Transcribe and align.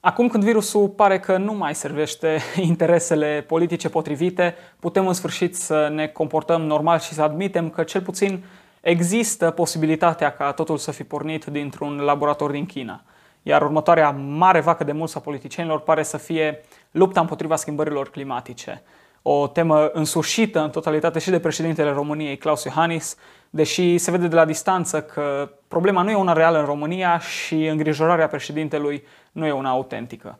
Acum 0.00 0.28
când 0.28 0.44
virusul 0.44 0.88
pare 0.88 1.20
că 1.20 1.36
nu 1.36 1.52
mai 1.52 1.74
servește 1.74 2.38
interesele 2.72 3.44
politice 3.46 3.88
potrivite, 3.88 4.54
putem 4.80 5.06
în 5.06 5.12
sfârșit 5.12 5.56
să 5.56 5.88
ne 5.92 6.06
comportăm 6.06 6.62
normal 6.62 6.98
și 6.98 7.12
să 7.12 7.22
admitem 7.22 7.70
că 7.70 7.82
cel 7.82 8.00
puțin 8.00 8.44
există 8.80 9.50
posibilitatea 9.50 10.32
ca 10.32 10.52
totul 10.52 10.76
să 10.76 10.90
fi 10.90 11.04
pornit 11.04 11.44
dintr-un 11.44 11.96
laborator 11.96 12.50
din 12.50 12.66
China. 12.66 13.02
Iar 13.42 13.62
următoarea 13.62 14.10
mare 14.10 14.60
vacă 14.60 14.84
de 14.84 14.92
mulți 14.92 15.16
a 15.16 15.20
politicienilor 15.20 15.80
pare 15.80 16.02
să 16.02 16.16
fie 16.16 16.64
lupta 16.90 17.20
împotriva 17.20 17.56
schimbărilor 17.56 18.10
climatice. 18.10 18.82
O 19.22 19.46
temă 19.46 19.90
însușită 19.92 20.60
în 20.60 20.70
totalitate 20.70 21.18
și 21.18 21.30
de 21.30 21.40
președintele 21.40 21.90
României, 21.90 22.36
Claus 22.36 22.64
Iohannis, 22.64 23.16
deși 23.50 23.98
se 23.98 24.10
vede 24.10 24.28
de 24.28 24.34
la 24.34 24.44
distanță 24.44 25.02
că 25.02 25.50
problema 25.68 26.02
nu 26.02 26.10
e 26.10 26.14
una 26.14 26.32
reală 26.32 26.58
în 26.58 26.64
România 26.64 27.18
și 27.18 27.66
îngrijorarea 27.66 28.28
președintelui 28.28 29.04
nu 29.32 29.46
e 29.46 29.52
una 29.52 29.70
autentică. 29.70 30.38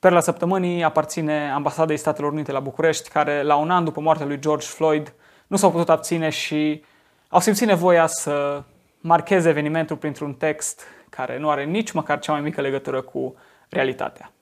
la 0.00 0.20
săptămânii 0.20 0.82
aparține 0.82 1.50
Ambasadei 1.50 1.96
Statelor 1.96 2.32
Unite 2.32 2.52
la 2.52 2.60
București, 2.60 3.08
care 3.08 3.42
la 3.42 3.56
un 3.56 3.70
an 3.70 3.84
după 3.84 4.00
moartea 4.00 4.26
lui 4.26 4.38
George 4.38 4.66
Floyd 4.66 5.14
nu 5.46 5.56
s-au 5.56 5.70
putut 5.70 5.88
abține 5.88 6.28
și 6.28 6.84
au 7.28 7.40
simțit 7.40 7.66
nevoia 7.66 8.06
să 8.06 8.62
marcheze 9.00 9.48
evenimentul 9.48 9.96
printr-un 9.96 10.34
text 10.34 10.82
care 11.10 11.38
nu 11.38 11.50
are 11.50 11.64
nici 11.64 11.92
măcar 11.92 12.18
cea 12.18 12.32
mai 12.32 12.40
mică 12.40 12.60
legătură 12.60 13.00
cu 13.00 13.34
realitatea. 13.68 14.32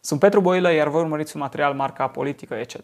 Sunt 0.00 0.20
Petru 0.20 0.40
Boilă, 0.40 0.72
iar 0.72 0.88
voi 0.88 1.00
urmăriți 1.00 1.36
un 1.36 1.42
material 1.42 1.74
marca 1.74 2.08
politică, 2.08 2.54
etc. 2.54 2.74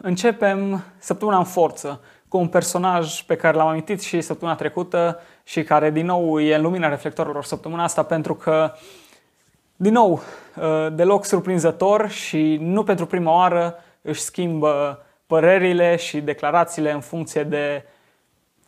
începem 0.00 0.84
săptămâna 0.98 1.38
în 1.38 1.44
forță 1.44 2.00
cu 2.28 2.36
un 2.36 2.48
personaj 2.48 3.22
pe 3.22 3.36
care 3.36 3.56
l-am 3.56 3.66
amintit 3.66 4.02
și 4.02 4.20
săptămâna 4.20 4.56
trecută 4.56 5.20
și 5.42 5.62
care 5.62 5.90
din 5.90 6.06
nou 6.06 6.40
e 6.40 6.54
în 6.54 6.62
lumina 6.62 6.88
reflectorilor 6.88 7.44
săptămâna 7.44 7.82
asta 7.82 8.02
pentru 8.02 8.34
că 8.34 8.72
din 9.76 9.92
nou, 9.92 10.12
uh, 10.12 10.86
deloc 10.92 11.24
surprinzător 11.24 12.08
și 12.08 12.56
nu 12.60 12.82
pentru 12.82 13.06
prima 13.06 13.32
oară 13.32 13.74
își 14.02 14.20
schimbă 14.20 15.04
părerile 15.26 15.96
și 15.96 16.20
declarațiile 16.20 16.90
în 16.90 17.00
funcție 17.00 17.42
de 17.42 17.84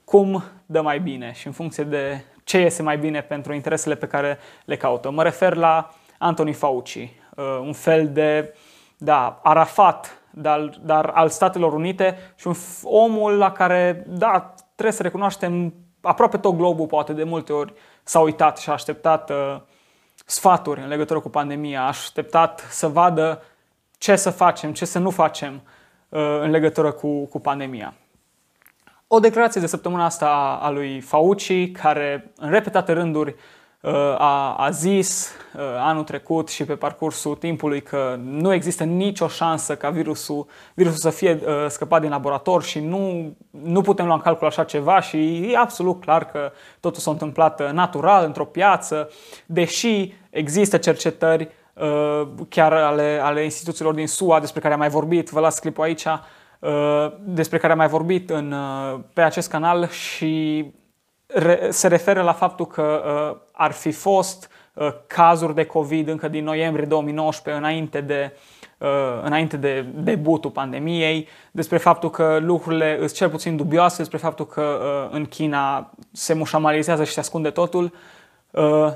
cum 0.04 0.44
dă 0.66 0.80
mai 0.80 1.00
bine 1.00 1.32
și 1.32 1.46
în 1.46 1.52
funcție 1.52 1.84
de 1.84 2.24
ce 2.44 2.58
iese 2.58 2.82
mai 2.82 2.98
bine 2.98 3.22
pentru 3.22 3.52
interesele 3.52 3.94
pe 3.94 4.06
care 4.06 4.38
le 4.64 4.76
caută. 4.76 5.10
Mă 5.10 5.22
refer 5.22 5.54
la 5.54 5.94
Anthony 6.18 6.52
Fauci, 6.52 6.96
uh, 6.96 7.44
un 7.60 7.72
fel 7.72 8.12
de 8.12 8.54
da, 8.98 9.40
Arafat 9.42 10.20
dar, 10.38 10.70
dar 10.82 11.10
al 11.14 11.28
Statelor 11.28 11.72
Unite 11.72 12.32
și 12.34 12.46
un 12.46 12.54
omul 12.82 13.36
la 13.36 13.52
care, 13.52 14.04
da, 14.08 14.54
trebuie 14.74 14.96
să 14.96 15.02
recunoaștem, 15.02 15.74
aproape 16.00 16.36
tot 16.36 16.56
globul 16.56 16.86
poate 16.86 17.12
de 17.12 17.24
multe 17.24 17.52
ori 17.52 17.72
s-a 18.02 18.20
uitat 18.20 18.58
și 18.58 18.68
a 18.68 18.72
așteptat 18.72 19.30
uh, 19.30 19.60
sfaturi 20.26 20.80
în 20.80 20.88
legătură 20.88 21.20
cu 21.20 21.28
pandemia, 21.28 21.82
a 21.82 21.86
așteptat 21.86 22.66
să 22.70 22.88
vadă 22.88 23.42
ce 23.98 24.16
să 24.16 24.30
facem, 24.30 24.72
ce 24.72 24.84
să 24.84 24.98
nu 24.98 25.10
facem 25.10 25.62
uh, 26.08 26.38
în 26.40 26.50
legătură 26.50 26.92
cu, 26.92 27.24
cu 27.24 27.40
pandemia. 27.40 27.94
O 29.06 29.18
declarație 29.18 29.60
de 29.60 29.66
săptămâna 29.66 30.04
asta 30.04 30.26
a, 30.26 30.64
a 30.66 30.70
lui 30.70 31.00
Fauci, 31.00 31.72
care 31.72 32.32
în 32.36 32.50
repetate 32.50 32.92
rânduri 32.92 33.30
Uh, 33.30 33.55
a, 34.18 34.54
a 34.54 34.70
zis 34.70 35.30
uh, 35.54 35.60
anul 35.78 36.02
trecut 36.02 36.48
și 36.48 36.64
pe 36.64 36.74
parcursul 36.74 37.34
timpului 37.34 37.82
că 37.82 38.18
nu 38.22 38.52
există 38.52 38.84
nicio 38.84 39.28
șansă 39.28 39.76
ca 39.76 39.90
virusul, 39.90 40.46
virusul 40.74 40.98
să 40.98 41.10
fie 41.10 41.40
uh, 41.46 41.66
scăpat 41.68 42.00
din 42.00 42.10
laborator 42.10 42.62
și 42.62 42.80
nu, 42.80 43.32
nu 43.50 43.80
putem 43.80 44.04
lua 44.04 44.14
în 44.14 44.20
calcul 44.20 44.46
așa 44.46 44.64
ceva 44.64 45.00
și 45.00 45.50
e 45.52 45.56
absolut 45.56 46.00
clar 46.00 46.24
că 46.24 46.52
totul 46.80 47.00
s-a 47.00 47.10
întâmplat 47.10 47.72
natural 47.72 48.24
într-o 48.24 48.44
piață, 48.44 49.10
deși 49.46 50.14
există 50.30 50.76
cercetări 50.76 51.48
chiar 52.48 52.72
ale, 52.72 53.20
ale 53.22 53.42
instituțiilor 53.42 53.94
din 53.94 54.06
SUA 54.06 54.40
despre 54.40 54.60
care 54.60 54.72
am 54.72 54.78
mai 54.78 54.88
vorbit, 54.88 55.30
vă 55.30 55.40
las 55.40 55.58
clipul 55.58 55.84
aici, 55.84 56.06
despre 57.24 57.58
care 57.58 57.72
am 57.72 57.78
mai 57.78 57.88
vorbit 57.88 58.30
în, 58.30 58.54
pe 59.12 59.20
acest 59.20 59.48
canal 59.48 59.88
și 59.88 60.64
se 61.68 61.88
referă 61.88 62.22
la 62.22 62.32
faptul 62.32 62.66
că 62.66 63.02
uh, 63.32 63.40
ar 63.52 63.72
fi 63.72 63.92
fost 63.92 64.50
uh, 64.74 64.88
cazuri 65.06 65.54
de 65.54 65.64
COVID 65.64 66.08
încă 66.08 66.28
din 66.28 66.44
noiembrie 66.44 66.86
2019, 66.86 67.62
înainte 67.62 68.00
de, 68.00 68.36
uh, 68.78 68.88
înainte 69.22 69.56
de 69.56 69.86
debutul 69.94 70.50
pandemiei, 70.50 71.28
despre 71.50 71.78
faptul 71.78 72.10
că 72.10 72.38
lucrurile 72.40 72.96
sunt 72.98 73.12
cel 73.12 73.28
puțin 73.28 73.56
dubioase, 73.56 73.96
despre 73.96 74.18
faptul 74.18 74.46
că 74.46 74.78
în 75.10 75.26
China 75.26 75.90
se 76.12 76.34
mușamalizează 76.34 77.04
și 77.04 77.12
se 77.12 77.20
ascunde 77.20 77.50
totul. 77.50 77.92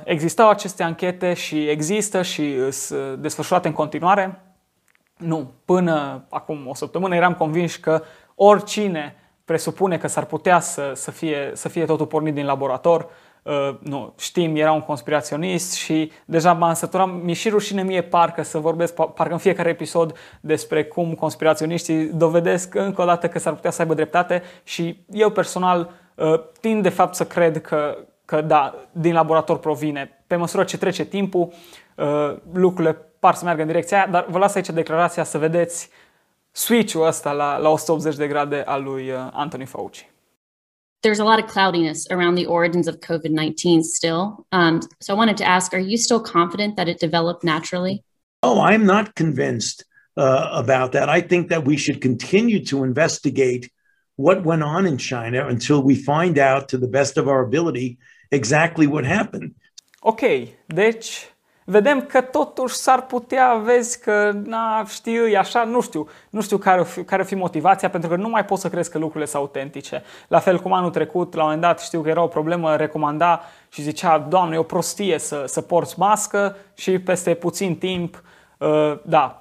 Existau 0.05 0.49
aceste 0.49 0.83
anchete 0.83 1.35
și 1.35 1.69
există 1.69 2.23
și 2.23 2.71
sunt 2.71 3.19
desfășurate 3.19 3.69
în 3.69 3.75
continuare. 3.75 4.41
Nu, 5.17 5.51
până 5.65 6.25
acum 6.31 6.67
o 6.67 6.75
săptămână 6.75 7.15
eram 7.15 7.35
convins 7.35 7.77
că 7.77 8.03
oricine 8.35 9.17
presupune 9.51 9.99
că 9.99 10.07
s-ar 10.07 10.25
putea 10.25 10.61
să, 10.61 10.93
să, 10.95 11.11
fie, 11.11 11.51
să 11.53 11.69
fie 11.69 11.85
totul 11.85 12.07
pornit 12.07 12.35
din 12.35 12.45
laborator. 12.45 13.07
Uh, 13.43 13.79
nu, 13.81 14.15
știm, 14.19 14.57
era 14.57 14.73
un 14.73 14.81
conspiraționist 14.81 15.73
și 15.73 16.13
deja 16.25 16.53
m-am 16.53 16.75
săturat, 16.75 17.23
mi 17.23 17.33
și 17.33 17.49
rușine 17.49 17.83
mie 17.83 18.03
parcă 18.03 18.43
să 18.43 18.59
vorbesc, 18.59 18.95
parcă 18.95 19.33
în 19.33 19.39
fiecare 19.39 19.69
episod 19.69 20.17
despre 20.41 20.85
cum 20.85 21.15
conspiraționiștii 21.15 22.05
dovedesc 22.05 22.75
încă 22.75 23.03
o 23.03 23.05
dată 23.05 23.29
că 23.29 23.39
s-ar 23.39 23.53
putea 23.55 23.71
să 23.71 23.83
aibă 23.83 23.95
dreptate 23.95 24.43
și 24.63 25.05
eu 25.11 25.31
personal 25.31 25.91
uh, 26.15 26.41
tind 26.61 26.83
de 26.83 26.89
fapt 26.89 27.15
să 27.15 27.25
cred 27.25 27.61
că, 27.61 27.97
că 28.25 28.41
da, 28.41 28.75
din 28.93 29.13
laborator 29.13 29.59
provine. 29.59 30.23
Pe 30.27 30.37
măsură 30.37 30.65
ce 30.65 30.79
trece 30.79 31.05
timpul, 31.05 31.53
uh, 31.97 32.37
lucrurile 32.53 32.97
par 33.19 33.35
să 33.35 33.45
meargă 33.45 33.63
în 33.63 33.69
direcția 33.69 33.97
aia, 33.97 34.07
dar 34.11 34.27
vă 34.29 34.39
las 34.39 34.55
aici 34.55 34.71
declarația 34.71 35.25
să 35.25 35.39
vedeți 35.39 35.91
switch-ul 36.53 37.07
ăsta 37.07 37.33
la, 37.33 37.57
la 37.57 37.69
180 37.69 38.17
de 38.17 38.27
grade 38.27 38.63
al 38.67 38.83
lui 38.83 39.11
uh, 39.11 39.29
Anthony 39.33 39.67
Fauci. 39.67 40.11
There's 41.01 41.21
a 41.21 41.25
lot 41.25 41.43
of 41.43 41.51
cloudiness 41.51 42.07
around 42.11 42.35
the 42.37 42.47
origins 42.47 42.87
of 42.87 42.95
COVID 42.97 43.31
19 43.31 43.83
still. 43.83 44.47
Um, 44.53 44.81
so 44.99 45.15
I 45.15 45.17
wanted 45.17 45.37
to 45.37 45.45
ask 45.45 45.73
Are 45.73 45.87
you 45.91 45.97
still 45.97 46.21
confident 46.21 46.77
that 46.77 46.89
it 46.89 46.99
developed 46.99 47.43
naturally? 47.43 48.03
Oh, 48.43 48.61
I'm 48.61 48.85
not 48.85 49.15
convinced 49.15 49.85
uh, 50.17 50.49
about 50.53 50.93
that. 50.93 51.09
I 51.09 51.21
think 51.21 51.49
that 51.49 51.65
we 51.65 51.77
should 51.77 52.01
continue 52.01 52.65
to 52.67 52.85
investigate 52.85 53.71
what 54.17 54.45
went 54.45 54.63
on 54.63 54.87
in 54.87 54.99
China 54.99 55.47
until 55.47 55.83
we 55.83 55.95
find 55.95 56.39
out 56.39 56.69
to 56.69 56.79
the 56.79 56.89
best 56.89 57.17
of 57.17 57.27
our 57.27 57.43
ability 57.43 57.99
exactly 58.31 58.87
what 58.87 59.05
happened. 59.05 59.55
Ok, 60.03 60.57
deci 60.69 61.27
vedem 61.65 62.01
că 62.01 62.21
totuși 62.21 62.75
s-ar 62.75 63.07
putea, 63.07 63.55
vezi 63.55 64.01
că, 64.01 64.33
na, 64.45 64.85
știu, 64.89 65.27
e 65.27 65.39
așa, 65.39 65.65
nu 65.65 65.81
știu, 65.81 66.09
nu 66.31 66.41
știu 66.41 66.57
care 66.57 66.83
fi, 66.83 67.05
care 67.05 67.23
fi 67.23 67.35
motivația, 67.35 67.91
pentru 67.91 68.11
că 68.11 68.17
nu 68.17 68.29
mai 68.29 68.45
poți 68.45 68.61
să 68.61 68.69
crezi 68.69 68.91
că 68.91 68.99
lucrurile 68.99 69.31
sunt 69.31 69.43
autentice. 69.43 70.03
La 70.29 70.39
fel 70.39 70.59
cum 70.59 70.73
anul 70.73 70.91
trecut, 70.91 71.35
la 71.35 71.41
un 71.41 71.47
moment 71.47 71.67
dat, 71.67 71.81
știu 71.81 72.01
că 72.01 72.09
era 72.09 72.23
o 72.23 72.27
problemă, 72.27 72.77
recomanda 72.77 73.41
și 73.69 73.83
zicea, 73.83 74.19
Doamne, 74.19 74.55
e 74.55 74.59
o 74.59 74.63
prostie 74.63 75.19
să, 75.19 75.45
să 75.47 75.61
porți 75.61 75.99
mască 75.99 76.57
și 76.75 76.99
peste 76.99 77.35
puțin 77.35 77.77
timp, 77.77 78.23
uh, 78.59 78.99
da, 79.03 79.40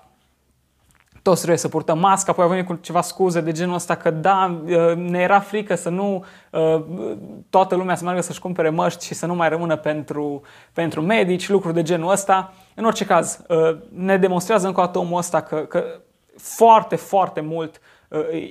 toți 1.30 1.42
trebuie 1.42 1.60
să 1.60 1.68
purtăm 1.68 2.00
mască, 2.00 2.32
apoi 2.32 2.46
a 2.46 2.48
venit 2.48 2.66
cu 2.66 2.74
ceva 2.82 3.02
scuze 3.02 3.42
de 3.42 3.52
genul 3.52 3.76
ăsta 3.76 3.96
că 3.96 4.10
da, 4.10 4.60
uh, 4.66 4.96
ne 4.96 5.20
era 5.20 5.40
frică 5.40 5.76
să 5.76 5.90
nu 5.90 6.26
uh, 6.52 6.84
toată 7.50 7.76
lumea 7.76 7.96
să 7.96 8.04
meargă 8.04 8.22
să-și 8.22 8.40
cumpere 8.40 8.70
măști 8.70 9.06
și 9.06 9.14
să 9.14 9.26
nu 9.26 9.36
mai 9.36 9.50
rămână 9.50 9.76
pentru, 9.76 10.42
pentru 10.74 11.02
medici, 11.02 11.50
lucruri 11.50 11.74
de 11.74 11.82
genul 11.82 12.12
ăsta. 12.12 12.54
În 12.76 12.86
orice 12.86 13.06
caz, 13.06 13.42
uh, 13.48 13.78
ne 13.90 14.18
demonstrează 14.18 14.68
încă 14.68 14.80
o 14.80 14.84
dată 14.84 15.00
omul 15.00 15.18
ăsta 15.18 15.42
că, 15.42 15.56
că 15.56 15.84
foarte, 16.38 16.96
foarte 16.96 17.42
mult 17.42 17.82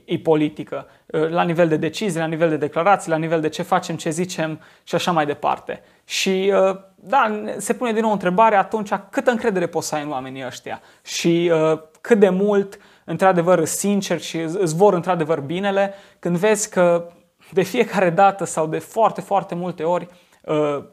e 0.04 0.18
politică, 0.18 0.86
la 1.06 1.42
nivel 1.42 1.68
de 1.68 1.76
decizii, 1.76 2.20
la 2.20 2.26
nivel 2.26 2.48
de 2.48 2.56
declarații, 2.56 3.10
la 3.10 3.16
nivel 3.16 3.40
de 3.40 3.48
ce 3.48 3.62
facem, 3.62 3.96
ce 3.96 4.10
zicem 4.10 4.60
și 4.82 4.94
așa 4.94 5.12
mai 5.12 5.26
departe. 5.26 5.82
Și 6.04 6.52
da, 6.94 7.42
se 7.56 7.74
pune 7.74 7.92
din 7.92 8.02
nou 8.02 8.12
întrebarea 8.12 8.58
atunci 8.58 8.90
câtă 9.10 9.30
încredere 9.30 9.66
poți 9.66 9.88
să 9.88 9.94
ai 9.94 10.02
în 10.02 10.10
oamenii 10.10 10.46
ăștia? 10.46 10.80
Și 11.04 11.52
cât 12.00 12.18
de 12.18 12.28
mult 12.28 12.78
într-adevăr 13.04 13.64
sincer 13.64 14.20
și 14.20 14.38
îți 14.38 14.76
vor 14.76 14.94
într-adevăr 14.94 15.40
binele? 15.40 15.94
Când 16.18 16.36
vezi 16.36 16.70
că 16.70 17.08
de 17.52 17.62
fiecare 17.62 18.10
dată 18.10 18.44
sau 18.44 18.66
de 18.66 18.78
foarte, 18.78 19.20
foarte 19.20 19.54
multe 19.54 19.82
ori 19.82 20.08
uh, 20.42 20.84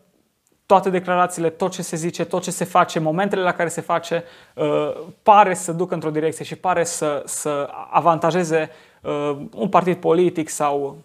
toate 0.65 0.89
declarațiile, 0.89 1.50
tot 1.50 1.71
ce 1.71 1.81
se 1.81 1.95
zice, 1.95 2.25
tot 2.25 2.41
ce 2.41 2.51
se 2.51 2.65
face, 2.65 3.00
momentele 3.00 3.41
la 3.41 3.53
care 3.53 3.69
se 3.69 3.81
face, 3.81 4.23
uh, 4.53 4.91
pare 5.23 5.53
să 5.53 5.71
ducă 5.71 5.94
într-o 5.94 6.09
direcție 6.09 6.45
și 6.45 6.56
pare 6.56 6.83
să, 6.83 7.23
să 7.25 7.69
avantajeze 7.89 8.69
uh, 9.01 9.38
un 9.56 9.69
partid 9.69 9.97
politic 9.97 10.50
sau, 10.50 10.97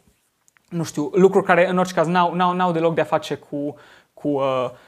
nu 0.69 0.83
știu, 0.83 1.11
lucruri 1.13 1.47
care 1.47 1.69
în 1.69 1.79
orice 1.79 1.95
caz 1.95 2.07
n-au, 2.07 2.35
n-au, 2.35 2.55
n-au 2.55 2.73
deloc 2.73 2.95
de 2.95 3.01
a 3.01 3.05
face 3.05 3.35
cu, 3.35 3.75
cu 4.15 4.41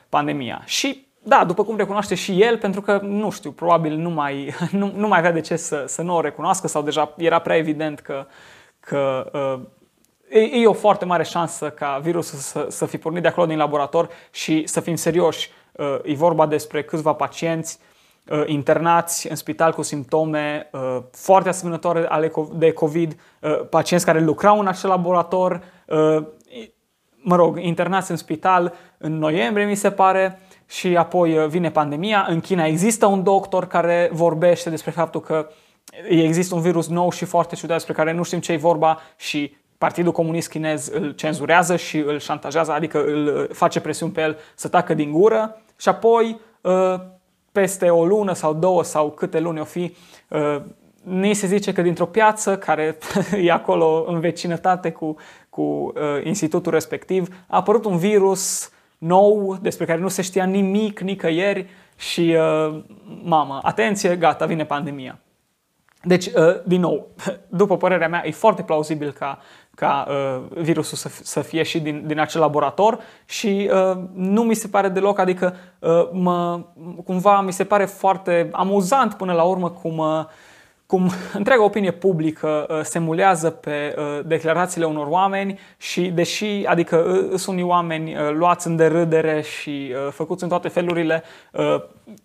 pandemia. 0.08 0.62
Și 0.64 1.06
da, 1.24 1.44
după 1.44 1.64
cum 1.64 1.76
recunoaște 1.76 2.14
și 2.14 2.42
el, 2.42 2.58
pentru 2.58 2.80
că, 2.80 3.00
nu 3.02 3.30
știu, 3.30 3.50
probabil 3.50 3.96
nu 3.96 4.10
mai, 4.10 4.54
nu, 4.70 4.92
nu 4.96 5.08
mai 5.08 5.18
avea 5.18 5.32
de 5.32 5.40
ce 5.40 5.56
să, 5.56 5.84
să 5.86 6.02
nu 6.02 6.16
o 6.16 6.20
recunoască 6.20 6.68
sau 6.68 6.82
deja 6.82 7.14
era 7.16 7.38
prea 7.38 7.56
evident 7.56 8.00
că, 8.00 8.26
că 8.80 9.30
uh, 9.32 9.66
e, 10.32 10.60
e 10.60 10.66
o 10.66 10.72
foarte 10.72 11.04
mare 11.04 11.22
șansă 11.22 11.70
ca 11.70 12.00
virusul 12.02 12.38
să, 12.38 12.66
să 12.68 12.86
fi 12.86 12.98
pornit 12.98 13.22
de 13.22 13.28
acolo 13.28 13.46
din 13.46 13.56
laborator 13.56 14.08
și 14.30 14.66
să 14.66 14.80
fim 14.80 14.94
serioși. 14.94 15.50
Uh, 15.72 15.98
e 16.04 16.14
vorba 16.14 16.46
despre 16.46 16.82
câțiva 16.82 17.12
pacienți 17.12 17.78
uh, 18.28 18.42
internați 18.46 19.28
în 19.28 19.36
spital 19.36 19.72
cu 19.72 19.82
simptome 19.82 20.68
uh, 20.72 20.98
foarte 21.12 21.48
asemănătoare 21.48 22.06
ale, 22.08 22.32
de 22.52 22.72
COVID, 22.72 23.20
uh, 23.40 23.68
pacienți 23.68 24.04
care 24.04 24.20
lucrau 24.20 24.58
în 24.58 24.66
acel 24.66 24.88
laborator, 24.88 25.62
uh, 25.86 26.24
mă 27.16 27.36
rog, 27.36 27.58
internați 27.60 28.10
în 28.10 28.16
spital 28.16 28.74
în 28.98 29.18
noiembrie, 29.18 29.66
mi 29.66 29.74
se 29.74 29.90
pare, 29.90 30.38
și 30.72 30.96
apoi 30.96 31.38
uh, 31.38 31.46
vine 31.46 31.70
pandemia. 31.70 32.26
În 32.28 32.40
China 32.40 32.64
există 32.64 33.06
un 33.06 33.22
doctor 33.22 33.66
care 33.66 34.10
vorbește 34.12 34.70
despre 34.70 34.90
faptul 34.90 35.20
că 35.20 35.48
există 36.08 36.54
un 36.54 36.60
virus 36.60 36.88
nou 36.88 37.10
și 37.10 37.24
foarte 37.24 37.54
ciudat 37.54 37.76
despre 37.76 37.94
care 37.94 38.12
nu 38.12 38.22
știm 38.22 38.40
ce 38.40 38.52
e 38.52 38.56
vorba 38.56 39.00
și 39.16 39.56
Partidul 39.82 40.12
Comunist 40.12 40.48
Chinez 40.48 40.86
îl 40.86 41.10
cenzurează 41.10 41.76
și 41.76 41.98
îl 41.98 42.18
șantajează, 42.18 42.72
adică 42.72 43.04
îl 43.04 43.26
uh, 43.26 43.48
face 43.52 43.80
presiuni 43.80 44.12
pe 44.12 44.20
el 44.20 44.38
să 44.54 44.68
tacă 44.68 44.94
din 44.94 45.12
gură 45.12 45.62
și 45.76 45.88
apoi 45.88 46.40
uh, 46.60 46.94
peste 47.52 47.90
o 47.90 48.04
lună 48.04 48.32
sau 48.32 48.54
două 48.54 48.84
sau 48.84 49.10
câte 49.10 49.40
luni 49.40 49.60
o 49.60 49.64
fi, 49.64 49.96
ni 51.02 51.34
se 51.34 51.46
zice 51.46 51.72
că 51.72 51.82
dintr-o 51.82 52.06
piață 52.06 52.58
care 52.58 52.98
e 53.46 53.52
acolo 53.52 54.04
în 54.08 54.20
vecinătate 54.20 54.90
cu, 54.90 55.16
cu 55.48 55.92
institutul 56.24 56.72
respectiv 56.72 57.28
a 57.46 57.56
apărut 57.56 57.84
un 57.84 57.96
virus 57.96 58.70
nou 58.98 59.56
despre 59.60 59.84
care 59.84 60.00
nu 60.00 60.08
se 60.08 60.22
știa 60.22 60.44
nimic 60.44 61.00
nicăieri 61.00 61.66
și, 61.96 62.36
uh, 62.36 62.82
mamă, 63.22 63.58
atenție, 63.62 64.16
gata, 64.16 64.46
vine 64.46 64.64
pandemia. 64.64 65.18
Deci, 66.02 66.26
uh, 66.26 66.62
din 66.64 66.80
nou, 66.80 67.08
după 67.60 67.76
părerea 67.76 68.08
mea, 68.08 68.22
e 68.26 68.30
foarte 68.30 68.62
plauzibil 68.62 69.12
ca, 69.12 69.38
ca 69.74 70.06
uh, 70.08 70.42
virusul 70.62 70.96
să, 70.96 71.08
să 71.22 71.40
fie 71.40 71.62
și 71.62 71.80
din, 71.80 72.06
din 72.06 72.18
acel 72.18 72.40
laborator 72.40 72.98
și 73.24 73.70
uh, 73.72 73.98
nu 74.14 74.42
mi 74.42 74.54
se 74.54 74.68
pare 74.68 74.88
deloc, 74.88 75.18
adică 75.18 75.56
uh, 75.78 76.08
mă, 76.12 76.60
cumva 77.04 77.40
mi 77.40 77.52
se 77.52 77.64
pare 77.64 77.84
foarte 77.84 78.48
amuzant 78.52 79.14
până 79.14 79.32
la 79.32 79.42
urmă 79.42 79.70
cum 79.70 79.98
uh, 79.98 80.24
cum 80.92 81.10
întreaga 81.32 81.64
opinie 81.64 81.90
publică 81.90 82.66
uh, 82.68 82.80
se 82.82 82.98
mulează 82.98 83.50
pe 83.50 83.94
uh, 83.98 84.24
declarațiile 84.24 84.86
unor 84.86 85.06
oameni 85.06 85.58
și 85.76 86.10
deși, 86.10 86.64
adică 86.66 86.96
uh, 86.96 87.38
sunt 87.38 87.46
unii 87.46 87.62
oameni 87.62 88.16
luați 88.32 88.66
în 88.66 88.76
derâdere 88.76 89.40
și 89.40 89.94
făcuți 90.10 90.42
în 90.42 90.48
toate 90.48 90.68
felurile, 90.68 91.22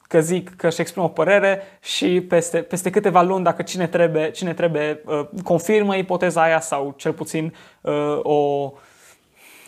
că 0.08 0.20
zic 0.20 0.56
că 0.56 0.68
își 0.68 0.82
exprimă 0.82 1.06
o 1.06 1.10
părere 1.10 1.62
și 1.82 2.22
peste, 2.22 2.58
peste 2.58 2.90
câteva 2.90 3.22
luni, 3.22 3.44
dacă 3.44 3.62
cine 3.62 3.88
trebuie, 3.88 4.32
cine 4.32 4.54
trebuie 4.54 5.04
confirmă 5.44 5.96
ipoteza 5.96 6.42
aia 6.42 6.60
sau 6.60 6.94
cel 6.98 7.14
puțin 7.14 7.54
o 8.22 8.72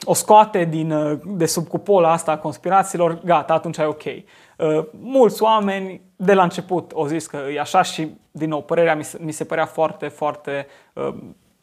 o 0.03 0.13
scoate 0.13 0.63
din, 0.63 1.19
de 1.25 1.45
sub 1.45 1.67
cupola 1.67 2.11
asta 2.11 2.31
a 2.31 2.37
conspirațiilor, 2.37 3.21
gata, 3.25 3.53
atunci 3.53 3.77
e 3.77 3.83
ok. 3.83 4.03
Uh, 4.05 4.85
mulți 5.01 5.43
oameni 5.43 6.01
de 6.21 6.33
la 6.33 6.43
început 6.43 6.91
au 6.95 7.05
zis 7.05 7.27
că 7.27 7.37
e 7.53 7.59
așa 7.59 7.81
și, 7.81 8.17
din 8.31 8.49
nou, 8.49 8.61
părerea 8.61 8.95
mi 8.95 9.03
se, 9.03 9.17
mi 9.21 9.31
se 9.31 9.43
părea 9.43 9.65
foarte, 9.65 10.07
foarte 10.07 10.67
uh, 10.93 11.15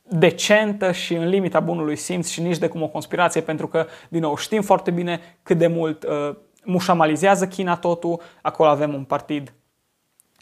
decentă 0.03 0.93
și 0.93 1.15
în 1.15 1.29
limita 1.29 1.61
bunului 1.61 1.97
simț 1.97 2.29
și 2.29 2.43
nici 2.43 2.59
de 2.59 2.69
cum 2.69 2.83
o 2.83 2.89
conspirație, 2.89 3.41
pentru 3.41 3.69
că, 3.69 3.87
din 4.09 4.21
nou, 4.21 4.37
știm 4.37 4.63
foarte 4.63 4.91
bine 4.91 5.21
cât 5.43 5.59
de 5.59 5.67
mult 5.67 6.05
uh, 6.05 6.37
mușamalizează 6.65 7.47
China 7.47 7.77
totul. 7.77 8.21
Acolo 8.43 8.69
avem 8.69 8.95
un 8.95 9.05
partid 9.05 9.53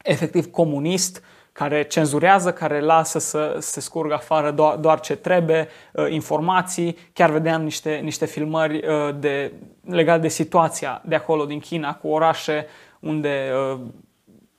efectiv 0.03 0.51
comunist 0.51 1.23
care 1.53 1.83
cenzurează, 1.83 2.53
care 2.53 2.81
lasă 2.81 3.19
să 3.19 3.57
se 3.59 3.81
scurgă 3.81 4.15
afară 4.15 4.51
doar, 4.51 4.77
doar 4.77 5.01
ce 5.01 5.17
trebuie, 5.17 5.69
uh, 5.93 6.07
informații. 6.11 6.97
Chiar 7.13 7.31
vedeam 7.31 7.63
niște, 7.63 8.01
niște 8.03 8.27
filmări 8.27 8.77
uh, 8.77 9.15
de, 9.19 9.53
legate 9.85 10.21
de 10.21 10.29
situația 10.29 11.03
de 11.05 11.15
acolo, 11.15 11.45
din 11.45 11.59
China, 11.59 11.95
cu 11.95 12.09
orașe 12.09 12.67
unde 13.01 13.51
uh, 13.73 13.81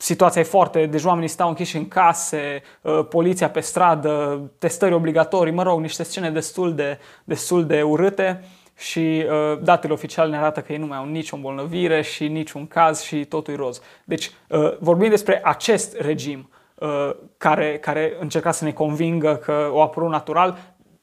situația 0.06 0.42
e 0.42 0.44
foarte, 0.44 0.86
deci 0.86 1.04
oamenii 1.04 1.28
stau 1.28 1.48
închiși 1.48 1.78
în 1.78 1.88
case, 1.88 2.62
poliția 3.10 3.50
pe 3.50 3.60
stradă, 3.60 4.42
testări 4.60 4.94
obligatorii, 4.94 5.54
mă 5.54 5.64
rog, 5.64 5.80
niște 5.80 6.04
scene 6.04 6.32
destul 6.32 6.76
de, 6.76 7.00
destul 7.24 7.66
de 7.66 7.82
urâte 7.82 8.44
și 8.78 9.26
uh, 9.30 9.60
datele 9.62 9.94
oficiale 9.94 10.30
ne 10.30 10.38
arată 10.38 10.62
că 10.62 10.72
ei 10.72 10.78
nu 10.78 10.86
mai 10.86 10.98
au 10.98 11.06
nicio 11.06 11.36
îmbolnăvire 11.36 12.02
și 12.02 12.28
niciun 12.28 12.68
caz 12.68 13.02
și 13.02 13.26
totul 13.26 13.54
e 13.54 13.58
roz. 13.58 13.82
Deci 14.04 14.32
uh, 14.50 14.78
vorbim 14.80 15.10
despre 15.10 15.42
acest 15.44 16.00
regim 16.00 16.50
Uh, 16.76 17.16
care, 17.38 17.78
care 17.80 18.16
încerca 18.20 18.52
să 18.52 18.64
ne 18.64 18.72
convingă 18.72 19.36
că 19.36 19.70
o 19.72 19.82
apărut 19.82 20.10
natural 20.10 20.58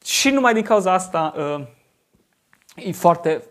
și 0.05 0.29
numai 0.29 0.53
din 0.53 0.63
cauza 0.63 0.93
asta 0.93 1.33
uh, 1.37 1.65
e 2.75 2.91
foarte, 2.91 3.43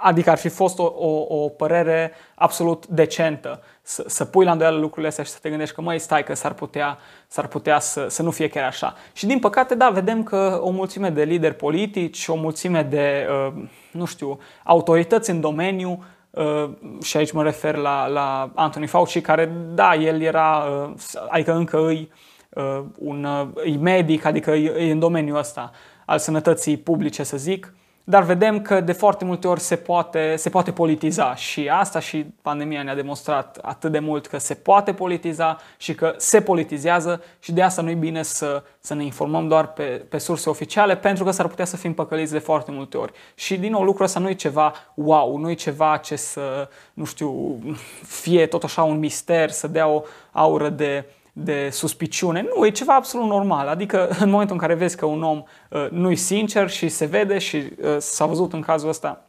adică 0.00 0.30
ar 0.30 0.38
fi 0.38 0.48
fost 0.48 0.78
o, 0.78 0.92
o, 0.96 1.26
o 1.28 1.48
părere 1.48 2.12
absolut 2.34 2.86
decentă 2.86 3.62
să, 3.82 4.04
să 4.06 4.24
pui 4.24 4.44
la 4.44 4.52
îndoială 4.52 4.78
lucrurile 4.78 5.08
astea 5.08 5.24
și 5.24 5.30
să 5.30 5.38
te 5.42 5.48
gândești 5.48 5.74
că 5.74 5.80
măi 5.80 5.98
stai 5.98 6.24
că 6.24 6.34
s-ar 6.34 6.52
putea, 6.52 6.98
s-ar 7.26 7.46
putea 7.46 7.78
să, 7.78 8.06
să 8.08 8.22
nu 8.22 8.30
fie 8.30 8.48
chiar 8.48 8.64
așa. 8.64 8.94
Și 9.12 9.26
din 9.26 9.38
păcate, 9.38 9.74
da, 9.74 9.90
vedem 9.90 10.22
că 10.22 10.58
o 10.62 10.70
mulțime 10.70 11.10
de 11.10 11.22
lideri 11.22 11.54
politici, 11.54 12.26
o 12.28 12.34
mulțime 12.34 12.82
de, 12.82 13.26
uh, 13.30 13.62
nu 13.92 14.04
știu, 14.04 14.38
autorități 14.64 15.30
în 15.30 15.40
domeniu 15.40 16.04
Uh, 16.30 16.70
și 17.02 17.16
aici 17.16 17.32
mă 17.32 17.42
refer 17.42 17.76
la, 17.76 18.06
la 18.06 18.52
Anthony 18.54 18.86
Fauci, 18.86 19.20
care, 19.20 19.52
da, 19.74 19.94
el 19.94 20.20
era, 20.20 20.56
uh, 20.56 20.90
adică 21.28 21.54
încă 21.54 21.86
îi 21.86 22.10
uh, 22.48 22.84
un 22.98 23.26
e 23.64 23.76
medic, 23.76 24.24
adică 24.24 24.50
e 24.50 24.90
în 24.90 24.98
domeniul 24.98 25.38
ăsta 25.38 25.70
al 26.06 26.18
sănătății 26.18 26.76
publice, 26.76 27.22
să 27.22 27.36
zic, 27.36 27.74
dar 28.10 28.22
vedem 28.22 28.62
că 28.62 28.80
de 28.80 28.92
foarte 28.92 29.24
multe 29.24 29.48
ori 29.48 29.60
se 29.60 29.76
poate, 29.76 30.36
se 30.36 30.48
poate 30.48 30.72
politiza 30.72 31.34
și 31.34 31.68
asta 31.68 32.00
și 32.00 32.26
pandemia 32.42 32.82
ne-a 32.82 32.94
demonstrat 32.94 33.58
atât 33.62 33.92
de 33.92 33.98
mult 33.98 34.26
că 34.26 34.38
se 34.38 34.54
poate 34.54 34.92
politiza 34.92 35.56
și 35.76 35.94
că 35.94 36.14
se 36.16 36.40
politizează 36.40 37.22
și 37.38 37.52
de 37.52 37.62
asta 37.62 37.82
nu 37.82 37.90
e 37.90 37.94
bine 37.94 38.22
să, 38.22 38.62
să 38.80 38.94
ne 38.94 39.04
informăm 39.04 39.48
doar 39.48 39.72
pe, 39.72 39.82
pe 39.82 40.18
surse 40.18 40.48
oficiale 40.48 40.96
pentru 40.96 41.24
că 41.24 41.30
s-ar 41.30 41.46
putea 41.46 41.64
să 41.64 41.76
fim 41.76 41.94
păcăliți 41.94 42.32
de 42.32 42.38
foarte 42.38 42.70
multe 42.70 42.96
ori. 42.96 43.12
Și 43.34 43.56
din 43.56 43.70
nou 43.70 43.82
lucrul 43.82 44.04
ăsta 44.04 44.20
nu 44.20 44.28
e 44.28 44.34
ceva 44.34 44.72
wow, 44.94 45.36
nu 45.36 45.50
e 45.50 45.54
ceva 45.54 45.96
ce 45.96 46.16
să, 46.16 46.68
nu 46.94 47.04
știu, 47.04 47.58
fie 48.06 48.46
tot 48.46 48.64
așa 48.64 48.82
un 48.82 48.98
mister, 48.98 49.50
să 49.50 49.66
dea 49.66 49.88
o 49.88 50.02
aură 50.32 50.68
de 50.68 51.04
de 51.40 51.68
suspiciune. 51.70 52.46
Nu, 52.56 52.66
e 52.66 52.70
ceva 52.70 52.94
absolut 52.94 53.28
normal. 53.28 53.68
Adică 53.68 54.08
în 54.24 54.30
momentul 54.30 54.54
în 54.54 54.60
care 54.60 54.74
vezi 54.74 54.96
că 54.96 55.06
un 55.06 55.22
om 55.22 55.42
uh, 55.70 55.88
nu-i 55.90 56.16
sincer 56.16 56.70
și 56.70 56.88
se 56.88 57.04
vede 57.04 57.38
și 57.38 57.56
uh, 57.56 57.96
s-a 57.98 58.26
văzut 58.26 58.52
în 58.52 58.60
cazul 58.60 58.88
ăsta 58.88 59.22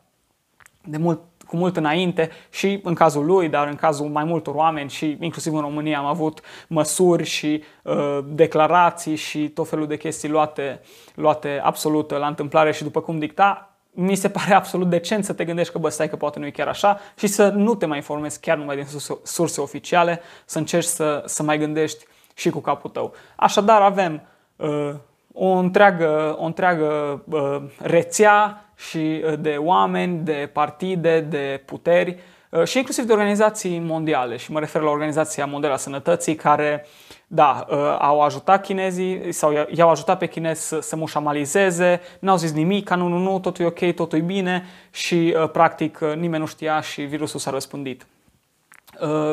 de 0.84 0.98
mult, 0.98 1.20
cu 1.48 1.56
mult 1.56 1.78
înainte 1.78 2.30
și 2.50 2.80
în 2.84 2.94
cazul 2.94 3.26
lui, 3.26 3.50
dar 3.50 3.68
în 3.68 3.76
cazul 3.76 4.08
mai 4.08 4.24
multor 4.24 4.56
oameni 4.56 4.90
și 4.90 5.18
inclusiv 5.20 5.54
în 5.54 5.62
România 5.62 5.98
am 5.98 6.06
avut 6.06 6.42
măsuri 6.68 7.24
și 7.24 7.64
uh, 7.84 8.20
declarații 8.26 9.16
și 9.16 9.50
tot 9.50 9.70
felul 9.70 9.88
de 9.88 9.98
chestii 9.98 10.30
luate, 10.30 10.82
luate 11.16 11.62
absolut 11.64 12.12
la 12.12 12.28
întâmplare 12.28 12.72
și 12.72 12.84
după 12.84 13.02
cum 13.02 13.20
dicta, 13.20 13.69
mi 13.92 14.16
se 14.16 14.30
pare 14.30 14.54
absolut 14.54 14.90
decent 14.90 15.26
să 15.26 15.34
te 15.34 15.46
gândești 15.46 15.72
că, 15.72 15.80
bă, 15.80 15.90
stai 15.90 16.10
că 16.10 16.16
poate 16.16 16.40
nu 16.40 16.46
e 16.46 16.52
chiar 16.52 16.68
așa 16.68 17.00
și 17.18 17.28
să 17.28 17.50
nu 17.50 17.76
te 17.76 17.86
mai 17.86 17.98
informezi 17.98 18.40
chiar 18.40 18.58
numai 18.58 18.76
din 18.76 18.86
surse 19.24 19.62
oficiale, 19.62 20.22
să 20.46 20.58
încerci 20.58 20.86
să, 20.86 21.24
să 21.26 21.44
mai 21.44 21.58
gândești 21.58 22.06
și 22.34 22.50
cu 22.50 22.60
capul 22.60 22.90
tău. 22.90 23.14
Așadar, 23.36 23.82
avem 23.82 24.22
uh, 24.56 24.94
o 25.34 25.48
întreagă, 25.48 26.36
o 26.40 26.44
întreagă 26.44 27.22
uh, 27.30 27.62
rețea 27.78 28.66
și 28.76 29.24
uh, 29.26 29.34
de 29.40 29.56
oameni, 29.60 30.20
de 30.24 30.50
partide, 30.54 31.20
de 31.20 31.64
puteri 31.66 32.10
uh, 32.10 32.20
și 32.64 32.78
inclusiv 32.78 33.06
de 33.06 33.14
organizații 33.14 33.80
mondiale. 33.80 34.38
Și 34.38 34.52
mă 34.52 34.60
refer 34.60 34.82
la 34.82 34.90
Organizația 34.90 35.46
Mondială 35.46 35.76
a 35.76 35.78
Sănătății, 35.78 36.36
care 36.36 36.86
uh, 36.86 37.10
da, 37.32 37.66
uh, 37.70 37.78
au 38.00 38.22
ajutat 38.22 38.64
chinezii 38.66 39.32
sau 39.32 39.68
i-au 39.72 39.90
ajutat 39.90 40.18
pe 40.18 40.28
chinezi 40.28 40.68
să, 40.68 40.80
să 40.80 40.96
mușamalizeze, 40.96 42.02
n-au 42.20 42.38
zis 42.38 42.52
nimic, 42.52 42.90
nu, 42.90 43.08
nu, 43.08 43.18
nu, 43.18 43.40
totul 43.40 43.66
e 43.66 43.68
ok, 43.68 43.96
totul 43.96 44.18
e 44.18 44.22
bine 44.22 44.66
și 44.92 45.36
uh, 45.38 45.50
practic 45.50 46.00
uh, 46.02 46.16
nimeni 46.16 46.42
nu 46.42 46.48
știa 46.48 46.82
și 46.82 47.02
virusul 47.02 47.40
s-a 47.40 47.52
răspândit. 47.52 48.06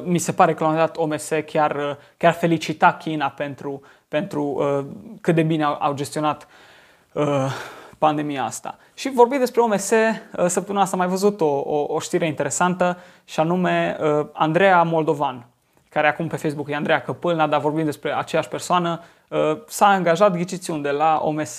Mi 0.04 0.18
se 0.18 0.32
pare 0.32 0.54
că 0.54 0.62
la 0.62 0.68
un 0.68 0.74
moment 0.74 0.92
dat 0.92 1.04
OMS 1.04 1.28
chiar, 1.46 1.98
chiar 2.16 2.32
felicita 2.32 2.92
China 2.92 3.28
pentru, 3.28 3.82
pentru 4.08 4.62
cât 5.20 5.34
de 5.34 5.42
bine 5.42 5.64
au, 5.64 5.76
au 5.80 5.94
gestionat 5.94 6.48
pandemia 7.98 8.44
asta. 8.44 8.78
Și 8.94 9.10
vorbim 9.10 9.38
despre 9.38 9.60
OMS, 9.60 9.92
săptămâna 10.46 10.82
asta 10.82 10.96
am 10.96 10.98
mai 10.98 11.08
văzut 11.08 11.40
o, 11.40 11.44
o, 11.44 11.86
o 11.88 12.00
știre 12.00 12.26
interesantă 12.26 12.98
și 13.24 13.40
anume 13.40 13.96
Andreea 14.32 14.82
Moldovan, 14.82 15.46
care 15.96 16.08
acum 16.08 16.26
pe 16.26 16.36
Facebook 16.36 16.70
e 16.70 16.74
Andreea 16.74 17.02
Căpâlna, 17.02 17.46
dar 17.46 17.60
vorbim 17.60 17.84
despre 17.84 18.16
aceeași 18.16 18.48
persoană, 18.48 19.02
uh, 19.28 19.58
s-a 19.66 19.86
angajat, 19.86 20.36
ghiciți 20.36 20.70
unde, 20.70 20.90
la 20.90 21.20
OMS 21.22 21.58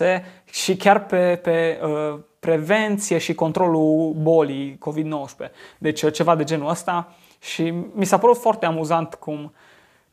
și 0.52 0.76
chiar 0.76 1.06
pe, 1.06 1.40
pe 1.44 1.80
uh, 1.84 2.20
prevenție 2.40 3.18
și 3.18 3.34
controlul 3.34 4.14
bolii 4.14 4.78
COVID-19. 4.78 5.52
Deci 5.78 6.02
uh, 6.02 6.14
ceva 6.14 6.36
de 6.36 6.44
genul 6.44 6.70
ăsta 6.70 7.14
Și 7.40 7.74
mi 7.94 8.06
s-a 8.06 8.18
părut 8.18 8.38
foarte 8.38 8.66
amuzant 8.66 9.14
cum, 9.14 9.54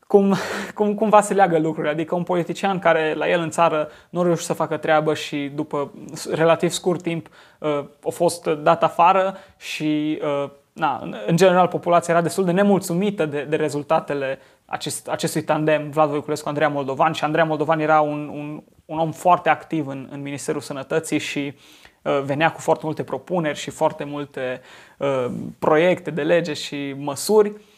cum, 0.07 0.35
cum 0.73 0.93
cumva 0.93 1.21
se 1.21 1.33
leagă 1.33 1.59
lucrurile. 1.59 1.91
Adică 1.91 2.15
un 2.15 2.23
politician 2.23 2.79
care 2.79 3.13
la 3.13 3.29
el 3.29 3.39
în 3.41 3.49
țară 3.49 3.89
nu 4.09 4.23
reușește 4.23 4.51
să 4.51 4.57
facă 4.57 4.77
treabă 4.77 5.13
și 5.13 5.51
după 5.55 5.91
relativ 6.31 6.69
scurt 6.69 7.01
timp 7.01 7.27
uh, 7.59 7.83
a 8.05 8.09
fost 8.09 8.45
dat 8.45 8.83
afară 8.83 9.37
și 9.57 10.21
uh, 10.43 10.49
na, 10.73 11.09
în 11.27 11.35
general 11.35 11.67
populația 11.67 12.13
era 12.13 12.23
destul 12.23 12.45
de 12.45 12.51
nemulțumită 12.51 13.25
de, 13.25 13.45
de 13.49 13.55
rezultatele 13.55 14.39
acest, 14.65 15.07
acestui 15.07 15.43
tandem 15.43 15.89
Vlad 15.89 16.09
Voiculescu 16.09 16.47
Andreea 16.47 16.69
Moldovan 16.69 17.11
și 17.11 17.23
Andreea 17.23 17.45
Moldovan 17.45 17.79
era 17.79 18.01
un, 18.01 18.29
un, 18.33 18.63
un 18.85 18.97
om 18.97 19.11
foarte 19.11 19.49
activ 19.49 19.87
în, 19.87 20.07
în 20.11 20.21
Ministerul 20.21 20.61
Sănătății 20.61 21.19
și 21.19 21.53
uh, 22.01 22.21
venea 22.23 22.51
cu 22.51 22.59
foarte 22.59 22.85
multe 22.85 23.03
propuneri 23.03 23.57
și 23.57 23.69
foarte 23.69 24.03
multe 24.03 24.61
uh, 24.97 25.25
proiecte 25.59 26.11
de 26.11 26.21
lege 26.21 26.53
și 26.53 26.95
măsuri 26.97 27.49
Uh, 27.49 27.74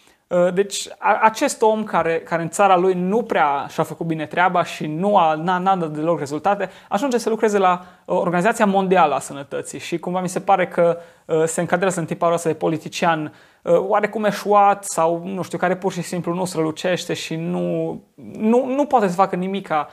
deci 0.53 0.87
acest 1.21 1.61
om 1.61 1.83
care, 1.83 2.19
care 2.19 2.41
în 2.41 2.49
țara 2.49 2.77
lui 2.77 2.93
nu 2.93 3.23
prea 3.23 3.65
și-a 3.69 3.83
făcut 3.83 4.05
bine 4.05 4.25
treaba 4.25 4.63
și 4.63 4.87
nu 4.87 5.17
a, 5.17 5.33
n-a, 5.33 5.57
n-a 5.57 5.75
dat 5.75 5.91
deloc 5.91 6.19
rezultate, 6.19 6.69
ajunge 6.89 7.17
să 7.17 7.29
lucreze 7.29 7.57
la 7.57 7.85
uh, 8.05 8.17
Organizația 8.17 8.65
Mondială 8.65 9.15
a 9.15 9.19
Sănătății 9.19 9.79
și 9.79 9.97
cumva 9.97 10.21
mi 10.21 10.29
se 10.29 10.39
pare 10.39 10.67
că 10.67 10.97
uh, 11.25 11.43
se 11.45 11.61
încadrează 11.61 11.99
în 11.99 12.05
tiparul 12.05 12.35
ăsta 12.35 12.49
de 12.49 12.55
politician 12.55 13.33
oarecum 13.63 14.23
eșuat 14.23 14.83
sau 14.83 15.21
nu 15.25 15.41
știu, 15.41 15.57
care 15.57 15.75
pur 15.75 15.91
și 15.91 16.01
simplu 16.01 16.33
nu 16.33 16.45
strălucește 16.45 17.13
și 17.13 17.35
nu, 17.35 18.01
nu, 18.37 18.65
nu 18.65 18.85
poate 18.85 19.07
să 19.07 19.13
facă 19.13 19.35
nimica 19.35 19.87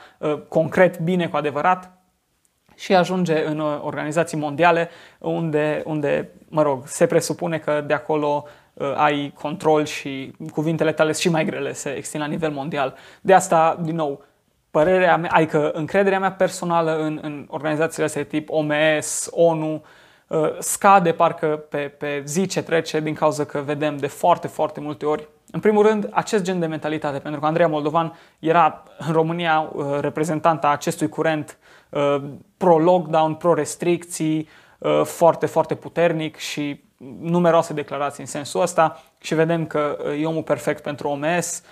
concret 0.47 0.99
bine 0.99 1.27
cu 1.27 1.37
adevărat 1.37 1.94
și 2.75 2.95
ajunge 2.95 3.45
în 3.45 3.59
organizații 3.59 4.37
mondiale 4.37 4.89
unde, 5.19 5.81
unde, 5.85 6.29
mă 6.49 6.61
rog, 6.61 6.87
se 6.87 7.05
presupune 7.05 7.57
că 7.57 7.83
de 7.87 7.93
acolo 7.93 8.45
uh, 8.73 8.93
ai 8.95 9.33
control 9.39 9.85
și 9.85 10.31
cuvintele 10.51 10.91
tale 10.91 11.11
și 11.11 11.29
mai 11.29 11.45
grele 11.45 11.73
se 11.73 11.89
extind 11.89 12.23
la 12.23 12.29
nivel 12.29 12.51
mondial. 12.51 12.95
De 13.21 13.33
asta, 13.33 13.79
din 13.81 13.95
nou, 13.95 14.23
părerea 14.71 15.17
mea, 15.17 15.29
adică 15.33 15.71
încrederea 15.71 16.19
mea 16.19 16.31
personală 16.31 16.97
în, 16.97 17.19
în 17.21 17.45
organizațiile 17.49 18.05
astea 18.05 18.21
de 18.21 18.27
tip 18.27 18.49
OMS, 18.49 19.27
ONU, 19.31 19.83
uh, 20.27 20.57
scade 20.59 21.11
parcă 21.11 21.47
pe, 21.47 21.77
pe 21.77 22.21
zi 22.25 22.45
ce 22.45 22.63
trece 22.63 22.99
din 22.99 23.13
cauza 23.13 23.43
că 23.43 23.61
vedem 23.65 23.97
de 23.97 24.07
foarte, 24.07 24.47
foarte 24.47 24.79
multe 24.79 25.05
ori 25.05 25.27
în 25.55 25.61
primul 25.61 25.85
rând, 25.85 26.09
acest 26.11 26.43
gen 26.43 26.59
de 26.59 26.65
mentalitate, 26.65 27.19
pentru 27.19 27.39
că 27.39 27.45
Andreea 27.45 27.67
Moldovan 27.67 28.13
era 28.39 28.83
în 28.97 29.13
România 29.13 29.71
uh, 29.73 29.85
reprezentanta 29.99 30.69
acestui 30.69 31.09
curent 31.09 31.57
uh, 31.84 31.84
pro-lockdown, 32.57 33.35
pro-restricții, 33.35 34.47
uh, 34.77 35.01
foarte, 35.03 35.45
foarte 35.45 35.75
puternic 35.75 36.37
și 36.37 36.83
numeroase 37.19 37.73
declarații 37.73 38.23
în 38.23 38.29
sensul 38.29 38.61
ăsta 38.61 39.03
și 39.21 39.35
vedem 39.35 39.65
că 39.67 39.97
e 40.19 40.25
omul 40.25 40.43
perfect 40.43 40.83
pentru 40.83 41.07
OMS 41.07 41.63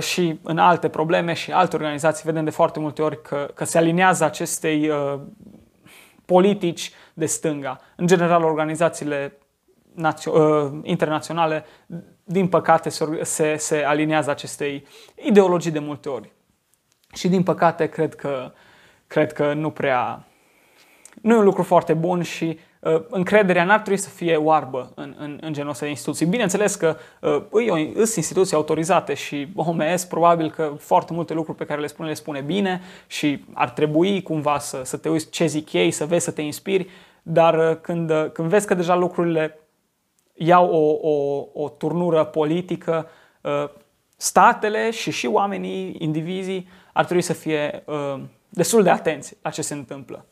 și 0.00 0.38
în 0.42 0.58
alte 0.58 0.88
probleme 0.88 1.32
și 1.32 1.52
alte 1.52 1.76
organizații 1.76 2.22
vedem 2.24 2.44
de 2.44 2.50
foarte 2.50 2.78
multe 2.78 3.02
ori 3.02 3.22
că, 3.22 3.50
că 3.54 3.64
se 3.64 3.78
aliniază 3.78 4.24
acestei 4.24 4.90
politici 6.24 6.92
de 7.14 7.26
stânga. 7.26 7.80
În 7.96 8.06
general, 8.06 8.44
organizațiile 8.44 9.38
internaționale 10.82 11.64
din 12.24 12.48
păcate, 12.48 12.90
se, 13.22 13.56
se 13.56 13.82
aliniază 13.82 14.30
acestei 14.30 14.86
ideologii 15.14 15.70
de 15.70 15.78
multe 15.78 16.08
ori. 16.08 16.32
Și 17.14 17.28
din 17.28 17.42
păcate, 17.42 17.86
cred 17.86 18.14
că, 18.14 18.52
cred 19.08 19.32
că 19.32 19.52
nu 19.52 19.70
prea. 19.70 20.22
Nu 21.22 21.34
e 21.34 21.38
un 21.38 21.44
lucru 21.44 21.62
foarte 21.62 21.94
bun 21.94 22.22
și 22.22 22.58
uh, 22.80 23.02
încrederea 23.08 23.64
n-ar 23.64 23.80
trebui 23.80 23.98
să 23.98 24.08
fie 24.08 24.36
oarbă 24.36 24.92
în, 24.94 25.14
în, 25.18 25.38
în 25.40 25.52
genul 25.52 25.70
ăsta 25.70 25.84
de 25.84 25.90
instituții. 25.90 26.26
Bineînțeles 26.26 26.74
că 26.74 26.96
uh, 27.20 27.42
sunt 27.94 28.16
instituții 28.16 28.56
autorizate 28.56 29.14
și 29.14 29.48
OMS 29.54 30.04
probabil 30.04 30.50
că 30.50 30.72
foarte 30.78 31.12
multe 31.12 31.34
lucruri 31.34 31.58
pe 31.58 31.64
care 31.64 31.80
le 31.80 31.86
spune, 31.86 32.08
le 32.08 32.14
spune 32.14 32.40
bine 32.40 32.80
și 33.06 33.44
ar 33.52 33.70
trebui 33.70 34.22
cumva 34.22 34.58
să, 34.58 34.80
să 34.84 34.96
te 34.96 35.08
uiți 35.08 35.30
ce 35.30 35.46
zic 35.46 35.72
ei, 35.72 35.90
să 35.90 36.06
vezi, 36.06 36.24
să 36.24 36.30
te 36.30 36.42
inspiri, 36.42 36.88
dar 37.22 37.70
uh, 37.70 37.76
când, 37.80 38.10
uh, 38.10 38.30
când 38.32 38.48
vezi 38.48 38.66
că 38.66 38.74
deja 38.74 38.94
lucrurile 38.94 39.58
iau 40.34 40.70
o, 40.70 41.08
o, 41.08 41.46
o 41.52 41.68
turnură 41.68 42.24
politică, 42.24 43.08
uh, 43.40 43.68
statele 44.16 44.90
și 44.90 45.10
și 45.10 45.26
oamenii, 45.26 45.96
indivizii, 45.98 46.68
ar 46.92 47.04
trebui 47.04 47.22
să 47.22 47.32
fie 47.32 47.82
uh, 47.86 48.20
destul 48.48 48.82
de 48.82 48.90
atenți 48.90 49.36
la 49.42 49.50
ce 49.50 49.62
se 49.62 49.74
întâmplă. 49.74 50.26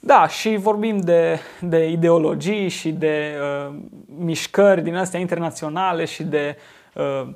Da, 0.00 0.28
și 0.28 0.56
vorbim 0.56 0.98
de, 0.98 1.40
de 1.60 1.88
ideologii 1.90 2.68
și 2.68 2.92
de 2.92 3.36
uh, 3.68 3.74
mișcări 4.06 4.82
din 4.82 4.96
astea 4.96 5.20
internaționale 5.20 6.04
și 6.04 6.22
de, 6.22 6.56
uh, 6.94 7.28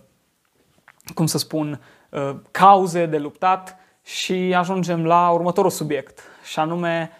cum 1.15 1.27
să 1.27 1.39
spun, 1.39 1.81
uh, 2.09 2.31
cauze 2.51 3.07
de 3.07 3.19
luptat 3.19 3.79
și 4.05 4.55
ajungem 4.57 5.07
la 5.07 5.31
următorul 5.31 5.71
subiect, 5.71 6.21
și 6.45 6.59
anume 6.59 7.11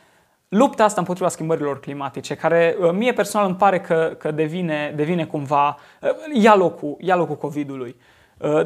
lupta 0.49 0.85
asta 0.85 1.01
împotriva 1.01 1.29
schimbărilor 1.29 1.81
climatice, 1.81 2.35
care 2.35 2.77
uh, 2.81 2.91
mie 2.93 3.13
personal 3.13 3.47
îmi 3.47 3.57
pare 3.57 3.81
că, 3.81 4.17
că 4.19 4.31
devine, 4.31 4.93
devine 4.97 5.27
cumva, 5.27 5.79
uh, 6.01 6.11
ia 6.33 6.55
locul, 6.55 6.97
ia 7.01 7.17
locul 7.17 7.37
COVID-ului. 7.37 7.97
Uh, 7.99 8.14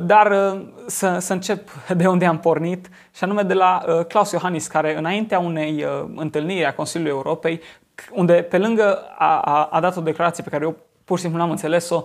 dar 0.00 0.56
să, 0.86 1.18
să 1.18 1.32
încep 1.32 1.70
de 1.96 2.06
unde 2.06 2.26
am 2.26 2.38
pornit, 2.38 2.88
și 3.14 3.24
anume 3.24 3.42
de 3.42 3.54
la 3.54 3.84
Klaus 4.08 4.30
Iohannis, 4.30 4.66
care 4.66 4.96
înaintea 4.96 5.38
unei 5.38 5.84
întâlniri 6.14 6.64
a 6.64 6.74
Consiliului 6.74 7.16
Europei, 7.16 7.60
unde 8.12 8.32
pe 8.32 8.58
lângă 8.58 8.98
a, 9.18 9.40
a, 9.40 9.64
a 9.64 9.80
dat 9.80 9.96
o 9.96 10.00
declarație 10.00 10.42
pe 10.42 10.50
care 10.50 10.64
eu 10.64 10.76
pur 11.04 11.16
și 11.16 11.22
simplu 11.22 11.40
n-am 11.40 11.50
înțeles-o, 11.50 12.02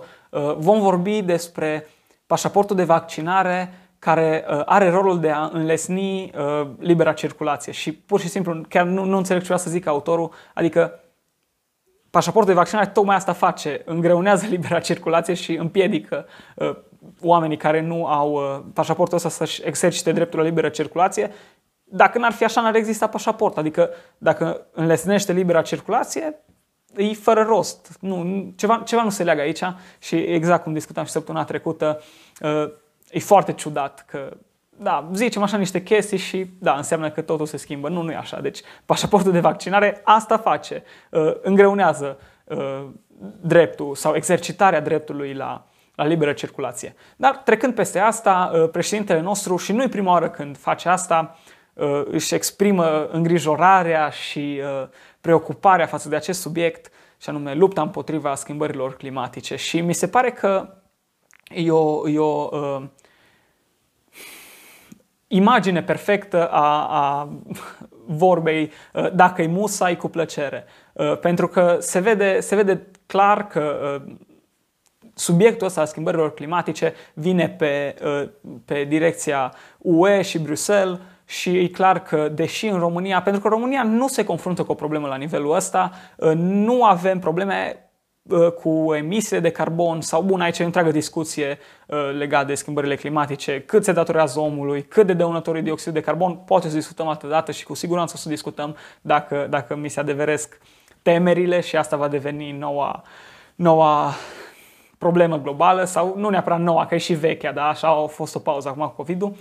vom 0.56 0.80
vorbi 0.80 1.22
despre 1.22 1.86
pașaportul 2.26 2.76
de 2.76 2.84
vaccinare 2.84 3.72
care 4.04 4.44
uh, 4.48 4.62
are 4.64 4.90
rolul 4.90 5.20
de 5.20 5.30
a 5.30 5.50
înlesni 5.52 6.22
uh, 6.22 6.66
libera 6.78 7.12
circulație. 7.12 7.72
Și 7.72 7.92
pur 7.92 8.20
și 8.20 8.28
simplu 8.28 8.60
chiar 8.68 8.86
nu, 8.86 9.04
nu 9.04 9.16
înțeleg 9.16 9.40
ce 9.40 9.46
vrea 9.46 9.58
să 9.58 9.70
zic 9.70 9.86
autorul, 9.86 10.30
adică 10.54 11.00
pașaportul 12.10 12.52
de 12.52 12.58
vaccinare 12.58 12.86
tocmai 12.86 13.16
asta 13.16 13.32
face, 13.32 13.82
îngreunează 13.84 14.46
libera 14.54 14.78
circulație 14.78 15.34
și 15.34 15.54
împiedică 15.54 16.26
uh, 16.54 16.76
oamenii 17.22 17.56
care 17.56 17.80
nu 17.80 18.06
au 18.06 18.32
uh, 18.32 18.60
pașaportul 18.74 19.16
ăsta 19.16 19.28
să-și 19.28 19.62
exercite 19.64 20.12
dreptul 20.12 20.38
la 20.38 20.44
liberă 20.44 20.68
circulație. 20.68 21.30
Dacă 21.84 22.18
n-ar 22.18 22.32
fi 22.32 22.44
așa, 22.44 22.60
n-ar 22.60 22.74
exista 22.74 23.06
pașaport. 23.06 23.58
Adică 23.58 23.90
dacă 24.18 24.66
înlesnește 24.72 25.32
libera 25.32 25.62
circulație, 25.62 26.38
e 26.96 27.14
fără 27.14 27.42
rost. 27.42 27.96
Nu, 28.00 28.46
ceva, 28.56 28.82
ceva 28.86 29.02
nu 29.02 29.10
se 29.10 29.24
leagă 29.24 29.40
aici 29.40 29.62
și 29.98 30.16
exact 30.16 30.62
cum 30.62 30.72
discutam 30.72 31.04
și 31.04 31.10
săptămâna 31.10 31.44
trecută, 31.44 32.00
uh, 32.40 32.72
e 33.10 33.18
foarte 33.18 33.52
ciudat 33.52 34.04
că 34.08 34.36
da, 34.76 35.08
zicem 35.12 35.42
așa 35.42 35.56
niște 35.56 35.82
chestii 35.82 36.18
și 36.18 36.46
da, 36.58 36.74
înseamnă 36.74 37.10
că 37.10 37.22
totul 37.22 37.46
se 37.46 37.56
schimbă. 37.56 37.88
Nu, 37.88 38.02
nu 38.02 38.10
e 38.10 38.16
așa. 38.16 38.40
Deci 38.40 38.60
pașaportul 38.86 39.32
de 39.32 39.40
vaccinare 39.40 40.00
asta 40.04 40.36
face. 40.36 40.82
Uh, 41.10 41.32
îngreunează 41.42 42.18
uh, 42.44 42.86
dreptul 43.40 43.94
sau 43.94 44.14
exercitarea 44.14 44.80
dreptului 44.80 45.34
la, 45.34 45.66
la 45.94 46.04
liberă 46.04 46.32
circulație. 46.32 46.94
Dar 47.16 47.36
trecând 47.36 47.74
peste 47.74 47.98
asta, 47.98 48.50
uh, 48.54 48.68
președintele 48.70 49.20
nostru, 49.20 49.56
și 49.56 49.72
nu-i 49.72 49.88
prima 49.88 50.12
oară 50.12 50.30
când 50.30 50.56
face 50.56 50.88
asta, 50.88 51.38
uh, 51.74 52.02
își 52.04 52.34
exprimă 52.34 53.06
îngrijorarea 53.06 54.08
și 54.08 54.60
uh, 54.62 54.88
preocuparea 55.20 55.86
față 55.86 56.08
de 56.08 56.16
acest 56.16 56.40
subiect, 56.40 56.92
și 57.18 57.28
anume 57.28 57.54
lupta 57.54 57.82
împotriva 57.82 58.34
schimbărilor 58.34 58.96
climatice. 58.96 59.56
Și 59.56 59.80
mi 59.80 59.94
se 59.94 60.08
pare 60.08 60.30
că 60.30 60.74
e 61.54 61.70
o, 61.70 62.08
e 62.08 62.18
o 62.18 62.48
uh, 62.52 62.82
imagine 65.26 65.82
perfectă 65.82 66.48
a, 66.48 66.86
a 66.86 67.28
vorbei 68.06 68.70
uh, 68.92 69.12
dacă 69.12 69.42
e 69.42 69.46
musai 69.46 69.96
cu 69.96 70.08
plăcere. 70.08 70.64
Uh, 70.92 71.18
pentru 71.18 71.48
că 71.48 71.76
se 71.80 71.98
vede, 71.98 72.40
se 72.40 72.54
vede 72.54 72.86
clar 73.06 73.46
că 73.46 74.00
uh, 74.06 74.14
subiectul 75.14 75.66
ăsta 75.66 75.80
a 75.80 75.84
schimbărilor 75.84 76.34
climatice 76.34 76.94
vine 77.14 77.48
pe, 77.48 77.94
pe 78.64 78.84
direcția 78.84 79.54
UE 79.78 80.22
și 80.22 80.38
Bruxelles 80.38 80.98
și 81.26 81.58
e 81.58 81.68
clar 81.68 82.02
că, 82.02 82.28
deși 82.28 82.66
în 82.66 82.78
România, 82.78 83.22
pentru 83.22 83.42
că 83.42 83.48
România 83.48 83.82
nu 83.82 84.08
se 84.08 84.24
confruntă 84.24 84.62
cu 84.62 84.72
o 84.72 84.74
problemă 84.74 85.06
la 85.06 85.16
nivelul 85.16 85.54
ăsta, 85.54 85.92
nu 86.36 86.84
avem 86.84 87.18
probleme 87.18 87.84
cu 88.62 88.94
emisiile 88.94 89.40
de 89.40 89.50
carbon 89.50 90.00
sau, 90.00 90.22
bun, 90.22 90.40
aici 90.40 90.58
e 90.58 90.62
o 90.62 90.66
întreagă 90.66 90.90
discuție 90.90 91.58
uh, 91.86 91.96
legată 92.18 92.46
de 92.46 92.54
schimbările 92.54 92.96
climatice, 92.96 93.60
cât 93.60 93.84
se 93.84 93.92
datorează 93.92 94.40
omului, 94.40 94.82
cât 94.82 95.06
de 95.06 95.12
dăunător 95.12 95.56
e 95.56 95.60
dioxid 95.60 95.92
de 95.92 96.00
carbon, 96.00 96.34
poate 96.34 96.68
să 96.68 96.74
discutăm 96.74 97.08
altă 97.08 97.26
dată 97.26 97.52
și 97.52 97.64
cu 97.64 97.74
siguranță 97.74 98.12
o 98.16 98.18
să 98.18 98.28
discutăm 98.28 98.76
dacă, 99.00 99.46
dacă 99.50 99.76
mi 99.76 99.88
se 99.88 100.00
adeveresc 100.00 100.60
temerile 101.02 101.60
și 101.60 101.76
asta 101.76 101.96
va 101.96 102.08
deveni 102.08 102.52
noua, 102.52 103.02
noua 103.54 104.14
problemă 104.98 105.38
globală 105.38 105.84
sau 105.84 106.14
nu 106.16 106.28
neapărat 106.28 106.60
noua, 106.60 106.86
că 106.86 106.94
e 106.94 106.98
și 106.98 107.14
vechea, 107.14 107.52
da? 107.52 107.68
așa 107.68 107.88
a 107.88 108.06
fost 108.06 108.34
o 108.34 108.38
pauză 108.38 108.68
acum 108.68 108.82
cu 108.82 108.94
COVID-ul. 108.96 109.34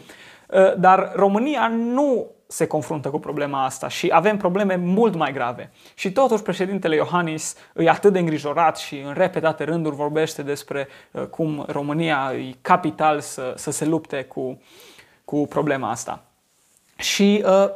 Uh, 0.47 0.73
dar 0.77 1.11
România 1.15 1.67
nu 1.67 2.27
se 2.47 2.67
confruntă 2.67 3.09
cu 3.09 3.19
problema 3.19 3.65
asta 3.65 3.87
și 3.87 4.09
avem 4.11 4.37
probleme 4.37 4.75
mult 4.75 5.15
mai 5.15 5.31
grave. 5.33 5.71
Și 5.93 6.11
totuși 6.11 6.43
președintele 6.43 6.95
Iohannis 6.95 7.55
e 7.75 7.89
atât 7.89 8.13
de 8.13 8.19
îngrijorat 8.19 8.77
și 8.77 8.99
în 8.99 9.13
repetate 9.13 9.63
rânduri 9.63 9.95
vorbește 9.95 10.41
despre 10.41 10.87
uh, 11.11 11.23
cum 11.23 11.65
România 11.67 12.31
e 12.35 12.55
capital 12.61 13.19
să, 13.19 13.53
să 13.55 13.71
se 13.71 13.85
lupte 13.85 14.23
cu, 14.23 14.61
cu 15.25 15.47
problema 15.47 15.89
asta. 15.89 16.23
Și 16.95 17.43
uh, 17.45 17.69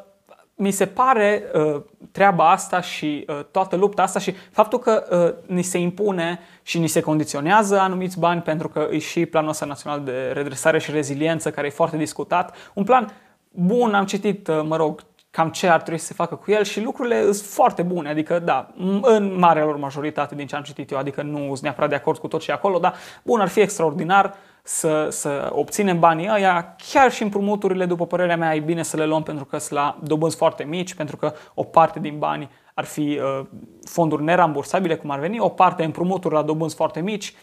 mi 0.59 0.71
se 0.71 0.85
pare 0.85 1.43
uh, 1.53 1.81
treaba 2.11 2.51
asta 2.51 2.81
și 2.81 3.25
uh, 3.27 3.39
toată 3.51 3.75
lupta 3.75 4.01
asta 4.01 4.19
și 4.19 4.35
faptul 4.51 4.79
că 4.79 5.03
uh, 5.09 5.53
ni 5.55 5.61
se 5.61 5.77
impune 5.77 6.39
și 6.61 6.79
ni 6.79 6.87
se 6.87 7.01
condiționează 7.01 7.79
anumiți 7.79 8.19
bani 8.19 8.41
pentru 8.41 8.69
că 8.69 8.87
e 8.91 8.97
și 8.97 9.25
planul 9.25 9.49
ăsta 9.49 9.65
național 9.65 10.03
de 10.03 10.31
redresare 10.33 10.79
și 10.79 10.91
reziliență 10.91 11.51
care 11.51 11.67
e 11.67 11.69
foarte 11.69 11.97
discutat. 11.97 12.55
Un 12.73 12.83
plan 12.83 13.11
bun, 13.49 13.93
am 13.93 14.05
citit, 14.05 14.47
uh, 14.47 14.61
mă 14.63 14.75
rog, 14.75 15.01
cam 15.29 15.49
ce 15.49 15.67
ar 15.67 15.81
trebui 15.81 15.99
să 15.99 16.05
se 16.05 16.13
facă 16.13 16.35
cu 16.35 16.51
el 16.51 16.63
și 16.63 16.81
lucrurile 16.81 17.21
sunt 17.21 17.49
foarte 17.49 17.81
bune, 17.81 18.09
adică 18.09 18.39
da, 18.39 18.67
în 19.01 19.35
marea 19.39 19.65
lor 19.65 19.77
majoritate 19.77 20.35
din 20.35 20.47
ce 20.47 20.55
am 20.55 20.61
citit 20.61 20.91
eu, 20.91 20.97
adică 20.97 21.21
nu 21.21 21.45
sunt 21.47 21.59
neapărat 21.59 21.89
de 21.89 21.95
acord 21.95 22.17
cu 22.17 22.27
tot 22.27 22.41
ce 22.41 22.51
e 22.51 22.53
acolo, 22.53 22.79
dar 22.79 22.93
bun, 23.23 23.39
ar 23.39 23.47
fi 23.47 23.59
extraordinar 23.59 24.35
să, 24.67 25.07
să 25.09 25.49
obținem 25.53 25.99
banii 25.99 26.29
ăia, 26.33 26.75
chiar 26.91 27.11
și 27.11 27.23
împrumuturile, 27.23 27.85
după 27.85 28.05
părerea 28.05 28.37
mea, 28.37 28.55
e 28.55 28.59
bine 28.59 28.83
să 28.83 28.97
le 28.97 29.05
luăm 29.05 29.23
pentru 29.23 29.45
că 29.45 29.57
sunt 29.57 29.79
la 29.79 29.99
dobânzi 30.03 30.35
foarte 30.35 30.63
mici, 30.63 30.93
pentru 30.93 31.17
că 31.17 31.33
o 31.53 31.63
parte 31.63 31.99
din 31.99 32.17
bani 32.17 32.49
ar 32.73 32.85
fi 32.85 33.19
uh, 33.39 33.45
fonduri 33.83 34.23
nerambursabile, 34.23 34.95
cum 34.95 35.09
ar 35.09 35.19
veni, 35.19 35.39
o 35.39 35.49
parte 35.49 35.83
împrumuturi 35.83 36.33
la 36.33 36.41
dobânzi 36.41 36.75
foarte 36.75 36.99
mici, 36.99 37.33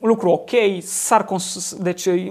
lucru 0.00 0.30
ok, 0.30 0.50
s-ar 0.80 1.24
cons- 1.24 1.74
deci 1.74 2.04
uh, 2.06 2.24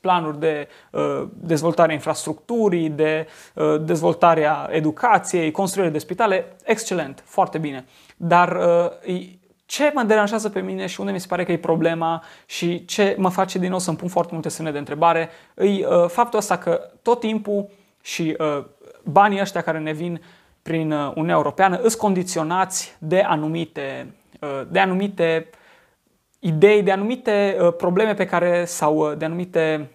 planuri 0.00 0.38
de 0.38 0.68
uh, 0.90 1.28
dezvoltare 1.34 1.92
infrastructurii, 1.92 2.88
de 2.88 3.26
uh, 3.54 3.80
dezvoltarea 3.80 4.68
educației, 4.70 5.50
construire 5.50 5.88
de 5.88 5.98
spitale, 5.98 6.56
excelent, 6.64 7.22
foarte 7.26 7.58
bine. 7.58 7.84
Dar 8.16 8.56
uh, 9.04 9.22
ce 9.72 9.90
mă 9.94 10.02
deranjează 10.02 10.48
pe 10.48 10.60
mine 10.60 10.86
și 10.86 11.00
unde 11.00 11.12
mi 11.12 11.20
se 11.20 11.26
pare 11.26 11.44
că 11.44 11.52
e 11.52 11.58
problema 11.58 12.22
și 12.46 12.84
ce 12.84 13.14
mă 13.18 13.28
face 13.28 13.58
din 13.58 13.70
nou 13.70 13.78
să-mi 13.78 13.96
pun 13.96 14.08
foarte 14.08 14.30
multe 14.32 14.48
semne 14.48 14.70
de 14.70 14.78
întrebare, 14.78 15.30
e 15.56 15.64
uh, 15.64 16.08
faptul 16.08 16.38
ăsta 16.38 16.58
că 16.58 16.80
tot 17.02 17.20
timpul 17.20 17.68
și 18.02 18.36
uh, 18.38 18.64
banii 19.04 19.40
ăștia 19.40 19.60
care 19.60 19.78
ne 19.78 19.92
vin 19.92 20.22
prin 20.62 20.92
uh, 20.92 21.08
Uniunea 21.08 21.34
Europeană 21.34 21.76
sunt 21.76 21.92
condiționați 21.92 22.96
de 22.98 23.20
anumite, 23.20 24.14
uh, 24.40 24.62
de 24.70 24.78
anumite 24.78 25.50
idei, 26.38 26.82
de 26.82 26.92
anumite 26.92 27.56
uh, 27.60 27.74
probleme 27.76 28.14
pe 28.14 28.26
care 28.26 28.64
sau 28.64 28.96
uh, 28.96 29.16
de 29.16 29.24
anumite 29.24 29.90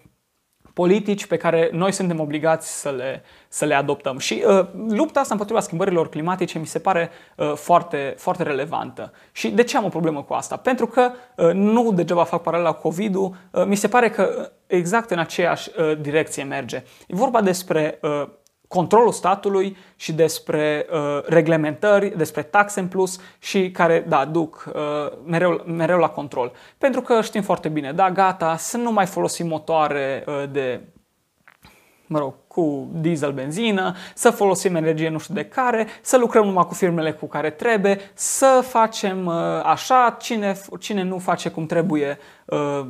politici 0.78 1.26
pe 1.26 1.36
care 1.36 1.68
noi 1.72 1.92
suntem 1.92 2.20
obligați 2.20 2.80
să 2.80 2.90
le, 2.96 3.22
să 3.48 3.64
le 3.64 3.74
adoptăm. 3.74 4.18
Și 4.18 4.44
uh, 4.46 4.66
lupta 4.88 5.20
asta 5.20 5.34
împotriva 5.34 5.60
schimbărilor 5.60 6.08
climatice 6.08 6.58
mi 6.58 6.66
se 6.66 6.78
pare 6.78 7.10
uh, 7.36 7.52
foarte, 7.54 8.14
foarte 8.16 8.42
relevantă. 8.42 9.12
Și 9.32 9.50
de 9.50 9.62
ce 9.62 9.76
am 9.76 9.84
o 9.84 9.88
problemă 9.88 10.22
cu 10.22 10.32
asta? 10.32 10.56
Pentru 10.56 10.86
că 10.86 11.10
uh, 11.36 11.50
nu 11.52 11.92
degeaba 11.92 12.24
fac 12.24 12.42
paralela 12.42 12.72
cu 12.72 12.80
COVID-ul, 12.80 13.34
uh, 13.50 13.64
mi 13.66 13.74
se 13.74 13.88
pare 13.88 14.10
că 14.10 14.50
exact 14.66 15.10
în 15.10 15.18
aceeași 15.18 15.70
uh, 15.78 16.00
direcție 16.00 16.42
merge. 16.42 16.76
E 17.06 17.14
vorba 17.14 17.40
despre 17.40 17.98
uh, 18.02 18.28
controlul 18.68 19.12
statului 19.12 19.76
și 19.96 20.12
despre 20.12 20.86
uh, 20.90 21.22
reglementări, 21.24 22.16
despre 22.16 22.42
taxe 22.42 22.80
în 22.80 22.88
plus 22.88 23.20
și 23.38 23.70
care, 23.70 24.04
da, 24.08 24.24
duc 24.24 24.72
uh, 24.74 25.18
mereu, 25.24 25.62
mereu 25.66 25.98
la 25.98 26.08
control. 26.08 26.52
Pentru 26.78 27.00
că 27.00 27.20
știm 27.20 27.42
foarte 27.42 27.68
bine, 27.68 27.92
da, 27.92 28.10
gata, 28.10 28.56
să 28.56 28.76
nu 28.76 28.92
mai 28.92 29.06
folosim 29.06 29.46
motoare 29.46 30.24
uh, 30.26 30.44
de 30.50 30.80
mă 32.10 32.18
rog, 32.18 32.34
cu 32.46 32.88
diesel, 32.92 33.32
benzină, 33.32 33.94
să 34.14 34.30
folosim 34.30 34.74
energie 34.74 35.08
nu 35.08 35.18
știu 35.18 35.34
de 35.34 35.44
care, 35.44 35.86
să 36.00 36.16
lucrăm 36.16 36.44
numai 36.44 36.66
cu 36.66 36.74
firmele 36.74 37.12
cu 37.12 37.26
care 37.26 37.50
trebuie, 37.50 37.98
să 38.14 38.64
facem 38.68 39.26
uh, 39.26 39.34
așa, 39.64 40.16
cine, 40.20 40.60
cine 40.78 41.02
nu 41.02 41.18
face 41.18 41.50
cum 41.50 41.66
trebuie 41.66 42.18
uh, 42.44 42.86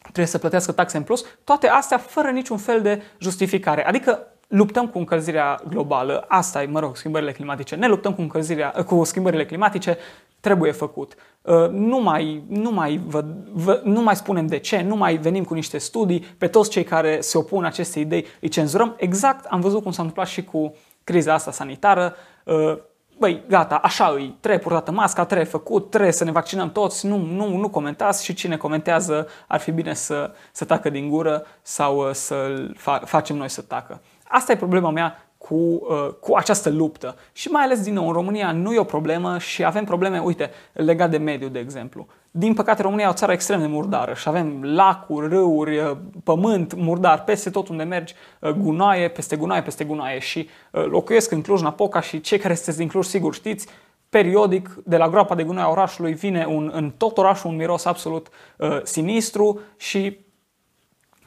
trebuie 0.00 0.26
să 0.26 0.38
plătească 0.38 0.72
taxe 0.72 0.96
în 0.96 1.02
plus, 1.02 1.24
toate 1.44 1.68
astea 1.68 1.98
fără 1.98 2.30
niciun 2.30 2.56
fel 2.56 2.82
de 2.82 3.02
justificare. 3.18 3.86
Adică 3.86 4.26
luptăm 4.46 4.88
cu 4.88 4.98
încălzirea 4.98 5.60
globală, 5.68 6.24
asta 6.28 6.62
e, 6.62 6.66
mă 6.66 6.80
rog, 6.80 6.96
schimbările 6.96 7.32
climatice, 7.32 7.74
ne 7.74 7.86
luptăm 7.86 8.14
cu, 8.14 8.20
încălzirea, 8.20 8.70
cu 8.70 9.04
schimbările 9.04 9.46
climatice, 9.46 9.98
trebuie 10.40 10.72
făcut. 10.72 11.14
Uh, 11.42 11.68
nu 11.70 12.00
mai, 12.00 12.44
nu, 12.48 12.70
mai 12.70 13.00
vă, 13.06 13.24
vă, 13.52 13.80
nu 13.84 14.02
mai 14.02 14.16
spunem 14.16 14.46
de 14.46 14.58
ce, 14.58 14.82
nu 14.82 14.96
mai 14.96 15.16
venim 15.16 15.44
cu 15.44 15.54
niște 15.54 15.78
studii, 15.78 16.20
pe 16.38 16.46
toți 16.46 16.70
cei 16.70 16.84
care 16.84 17.20
se 17.20 17.38
opun 17.38 17.64
acestei 17.64 18.02
idei 18.02 18.26
îi 18.40 18.48
cenzurăm. 18.48 18.94
Exact 18.98 19.44
am 19.44 19.60
văzut 19.60 19.82
cum 19.82 19.92
s-a 19.92 20.02
întâmplat 20.02 20.28
și 20.28 20.44
cu 20.44 20.74
criza 21.04 21.32
asta 21.32 21.50
sanitară. 21.50 22.14
Uh, 22.44 22.76
băi, 23.18 23.42
gata, 23.48 23.74
așa 23.74 24.06
îi, 24.06 24.36
trebuie 24.40 24.60
purtată 24.60 24.90
masca, 24.90 25.24
trebuie 25.24 25.46
făcut, 25.46 25.90
trebuie 25.90 26.12
să 26.12 26.24
ne 26.24 26.30
vaccinăm 26.30 26.72
toți, 26.72 27.06
nu, 27.06 27.16
nu, 27.16 27.56
nu 27.56 27.68
comentați 27.68 28.24
și 28.24 28.34
cine 28.34 28.56
comentează 28.56 29.28
ar 29.46 29.60
fi 29.60 29.70
bine 29.70 29.94
să, 29.94 30.32
să 30.52 30.64
tacă 30.64 30.90
din 30.90 31.08
gură 31.08 31.46
sau 31.62 32.08
uh, 32.08 32.10
să 32.12 32.66
fa- 32.72 33.02
facem 33.04 33.36
noi 33.36 33.48
să 33.48 33.62
tacă. 33.62 34.00
Asta 34.28 34.52
e 34.52 34.56
problema 34.56 34.90
mea 34.90 35.26
cu, 35.38 35.54
uh, 35.54 36.08
cu 36.20 36.34
această 36.34 36.70
luptă. 36.70 37.16
Și 37.32 37.48
mai 37.48 37.62
ales, 37.62 37.82
din 37.82 37.94
nou, 37.94 38.06
în 38.06 38.12
România 38.12 38.52
nu 38.52 38.72
e 38.72 38.78
o 38.78 38.84
problemă 38.84 39.38
și 39.38 39.64
avem 39.64 39.84
probleme, 39.84 40.18
uite, 40.18 40.50
legat 40.72 41.10
de 41.10 41.16
mediu, 41.16 41.48
de 41.48 41.58
exemplu. 41.58 42.06
Din 42.30 42.54
păcate, 42.54 42.82
România 42.82 43.04
e 43.04 43.08
o 43.08 43.12
țară 43.12 43.32
extrem 43.32 43.60
de 43.60 43.66
murdară 43.66 44.14
și 44.14 44.28
avem 44.28 44.62
lacuri, 44.62 45.28
râuri, 45.28 45.78
uh, 45.78 45.96
pământ 46.24 46.74
murdar, 46.74 47.24
peste 47.24 47.50
tot 47.50 47.68
unde 47.68 47.82
mergi, 47.82 48.14
uh, 48.40 48.50
gunoaie, 48.50 49.08
peste 49.08 49.36
gunoaie, 49.36 49.62
peste 49.62 49.84
gunoaie. 49.84 50.18
Și 50.18 50.48
uh, 50.70 50.84
locuiesc 50.84 51.30
în 51.30 51.42
Cluj-Napoca 51.42 52.00
și 52.00 52.20
cei 52.20 52.38
care 52.38 52.54
sunteți 52.54 52.78
din 52.78 52.88
Cluj, 52.88 53.06
sigur 53.06 53.34
știți, 53.34 53.66
periodic 54.08 54.78
de 54.84 54.96
la 54.96 55.08
groapa 55.08 55.34
de 55.34 55.44
gunoi 55.44 55.62
a 55.62 55.68
orașului 55.68 56.12
vine 56.12 56.46
un, 56.48 56.70
în 56.74 56.92
tot 56.96 57.18
orașul 57.18 57.50
un 57.50 57.56
miros 57.56 57.84
absolut 57.84 58.28
uh, 58.56 58.80
sinistru 58.82 59.60
și 59.76 60.18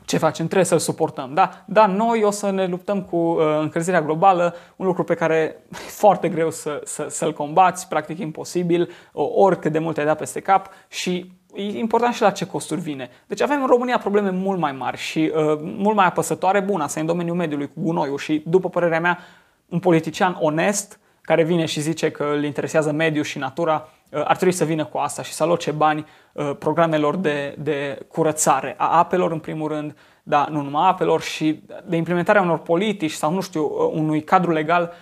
ce 0.09 0.17
facem? 0.17 0.45
Trebuie 0.45 0.65
să-l 0.65 0.79
suportăm. 0.79 1.33
Da? 1.33 1.63
da, 1.65 1.85
noi 1.85 2.23
o 2.23 2.31
să 2.31 2.51
ne 2.51 2.65
luptăm 2.65 3.01
cu 3.01 3.15
uh, 3.15 3.39
încălzirea 3.59 4.01
globală, 4.01 4.55
un 4.75 4.85
lucru 4.85 5.03
pe 5.03 5.13
care 5.13 5.35
e 5.35 5.75
foarte 5.75 6.29
greu 6.29 6.51
să, 6.51 6.81
să, 6.83 7.05
să-l 7.09 7.33
combați, 7.33 7.87
practic 7.87 8.19
imposibil, 8.19 8.89
oricât 9.13 9.71
de 9.71 9.79
mult 9.79 9.97
ai 9.97 10.05
dat 10.05 10.17
peste 10.17 10.39
cap 10.39 10.69
și 10.87 11.31
e 11.53 11.61
important 11.61 12.13
și 12.13 12.21
la 12.21 12.31
ce 12.31 12.45
costuri 12.45 12.81
vine. 12.81 13.09
Deci 13.27 13.41
avem 13.41 13.61
în 13.61 13.67
România 13.67 13.97
probleme 13.97 14.29
mult 14.29 14.59
mai 14.59 14.71
mari 14.71 14.97
și 14.97 15.31
uh, 15.35 15.59
mult 15.61 15.95
mai 15.95 16.05
apăsătoare, 16.05 16.59
bun, 16.59 16.81
asta 16.81 16.99
e 16.99 17.01
în 17.01 17.07
domeniul 17.07 17.35
mediului 17.35 17.67
cu 17.67 17.81
gunoiul 17.81 18.17
și, 18.17 18.43
după 18.45 18.69
părerea 18.69 18.99
mea, 18.99 19.19
un 19.65 19.79
politician 19.79 20.37
onest 20.39 20.99
care 21.21 21.43
vine 21.43 21.65
și 21.65 21.79
zice 21.79 22.11
că 22.11 22.23
îl 22.35 22.43
interesează 22.43 22.91
mediul 22.91 23.23
și 23.23 23.37
natura, 23.37 23.87
uh, 23.87 23.98
ar 24.11 24.35
trebui 24.35 24.53
să 24.53 24.65
vină 24.65 24.85
cu 24.85 24.97
asta 24.97 25.23
și 25.23 25.33
să 25.33 25.43
aloce 25.43 25.71
bani 25.71 26.05
uh, 26.33 26.51
programelor 26.59 27.15
de, 27.15 27.55
de 27.59 28.05
curățare 28.07 28.75
a 28.77 28.97
apelor, 28.97 29.31
în 29.31 29.39
primul 29.39 29.67
rând, 29.67 29.97
da, 30.23 30.47
nu 30.49 30.61
numai 30.61 30.89
apelor, 30.89 31.21
și 31.21 31.63
de 31.85 31.95
implementarea 31.95 32.41
unor 32.41 32.59
politici 32.59 33.11
sau, 33.11 33.33
nu 33.33 33.41
știu, 33.41 33.63
uh, 33.63 33.91
unui 33.93 34.23
cadru 34.23 34.51
legal 34.51 34.93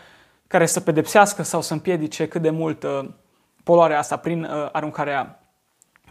care 0.47 0.65
să 0.65 0.79
pedepsească 0.79 1.43
sau 1.43 1.61
să 1.61 1.73
împiedice 1.73 2.27
cât 2.27 2.41
de 2.41 2.49
mult 2.49 2.85
poluarea 3.63 3.99
asta 3.99 4.15
prin 4.15 4.47
aruncarea 4.71 5.39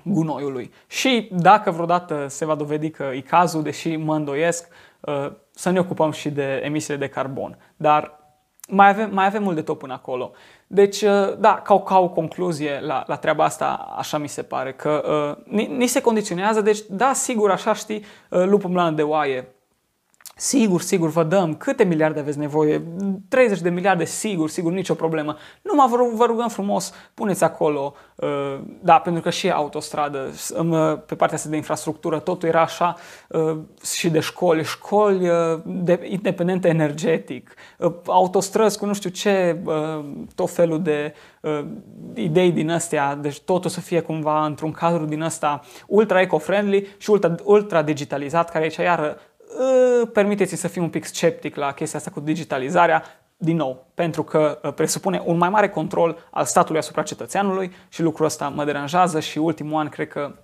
gunoiului. 0.02 0.72
Și 0.86 1.28
dacă 1.32 1.70
vreodată 1.70 2.26
se 2.28 2.44
va 2.44 2.54
dovedi 2.54 2.90
că 2.90 3.10
e 3.14 3.20
cazul, 3.20 3.62
deși 3.62 3.96
mă 3.96 4.14
îndoiesc, 4.14 4.68
să 5.50 5.70
ne 5.70 5.78
ocupăm 5.78 6.10
și 6.10 6.30
de 6.30 6.60
emisiile 6.64 6.98
de 6.98 7.08
carbon. 7.08 7.58
Dar 7.76 8.18
mai 8.68 8.88
avem, 8.88 9.10
mai 9.12 9.26
avem 9.26 9.42
mult 9.42 9.54
de 9.54 9.62
tot 9.62 9.78
până 9.78 9.92
acolo. 9.92 10.32
Deci, 10.66 11.02
uh, 11.02 11.38
da, 11.38 11.60
ca 11.64 11.74
o, 11.74 11.80
ca 11.80 11.98
o 11.98 12.08
concluzie 12.08 12.80
la, 12.80 13.04
la 13.06 13.16
treaba 13.16 13.44
asta, 13.44 13.94
așa 13.98 14.18
mi 14.18 14.28
se 14.28 14.42
pare, 14.42 14.72
că 14.72 15.02
uh, 15.38 15.44
ni, 15.52 15.66
ni 15.66 15.86
se 15.86 16.00
condiționează, 16.00 16.60
deci, 16.60 16.78
da, 16.88 17.12
sigur, 17.12 17.50
așa 17.50 17.72
știi, 17.74 18.04
uh, 18.30 18.44
lupul 18.44 18.70
mlană 18.70 18.96
de 18.96 19.02
oaie, 19.02 19.55
Sigur, 20.38 20.80
sigur, 20.80 21.08
vă 21.08 21.22
dăm. 21.24 21.54
Câte 21.54 21.84
miliarde 21.84 22.20
aveți 22.20 22.38
nevoie? 22.38 22.82
30 23.28 23.60
de 23.60 23.70
miliarde, 23.70 24.04
sigur, 24.04 24.48
sigur, 24.48 24.72
nicio 24.72 24.94
problemă. 24.94 25.36
Numai 25.62 25.88
vă, 25.88 25.96
vă 26.14 26.24
rugăm 26.24 26.48
frumos, 26.48 26.92
puneți 27.14 27.44
acolo, 27.44 27.94
uh, 28.14 28.58
da, 28.82 28.98
pentru 28.98 29.22
că 29.22 29.30
și 29.30 29.50
autostradă, 29.50 30.30
uh, 30.58 30.98
pe 31.06 31.14
partea 31.14 31.36
asta 31.36 31.48
de 31.48 31.56
infrastructură, 31.56 32.18
totul 32.18 32.48
era 32.48 32.60
așa, 32.60 32.96
uh, 33.28 33.58
și 33.82 34.10
de 34.10 34.20
școli, 34.20 34.64
școli 34.64 35.28
uh, 35.28 35.60
de, 35.64 36.00
independente 36.02 36.68
energetic, 36.68 37.54
uh, 37.78 37.92
autostrăzi 38.06 38.78
cu 38.78 38.86
nu 38.86 38.94
știu 38.94 39.10
ce, 39.10 39.60
uh, 39.64 40.04
tot 40.34 40.50
felul 40.50 40.82
de 40.82 41.14
uh, 41.40 41.64
idei 42.14 42.52
din 42.52 42.70
astea, 42.70 43.14
deci 43.14 43.40
totul 43.40 43.70
să 43.70 43.80
fie 43.80 44.00
cumva 44.00 44.44
într-un 44.44 44.70
cadru 44.70 45.04
din 45.04 45.20
ăsta 45.20 45.60
ultra 45.86 46.20
eco-friendly 46.20 46.86
și 46.98 47.10
ultra, 47.10 47.34
ultra 47.44 47.82
digitalizat, 47.82 48.50
care 48.50 48.64
aici 48.64 48.76
iară 48.76 49.18
Ă, 50.02 50.06
permiteți 50.06 50.54
să 50.54 50.68
fiu 50.68 50.82
un 50.82 50.90
pic 50.90 51.04
sceptic 51.04 51.56
la 51.56 51.72
chestia 51.72 51.98
asta 51.98 52.10
cu 52.10 52.20
digitalizarea, 52.20 53.02
din 53.36 53.56
nou, 53.56 53.86
pentru 53.94 54.22
că 54.22 54.58
ă, 54.64 54.70
presupune 54.70 55.22
un 55.24 55.36
mai 55.36 55.48
mare 55.48 55.68
control 55.68 56.18
al 56.30 56.44
statului 56.44 56.80
asupra 56.80 57.02
cetățeanului 57.02 57.72
și 57.88 58.02
lucrul 58.02 58.26
ăsta 58.26 58.48
mă 58.48 58.64
deranjează 58.64 59.20
și 59.20 59.38
ultimul 59.38 59.80
an 59.80 59.88
cred 59.88 60.08
că, 60.08 60.34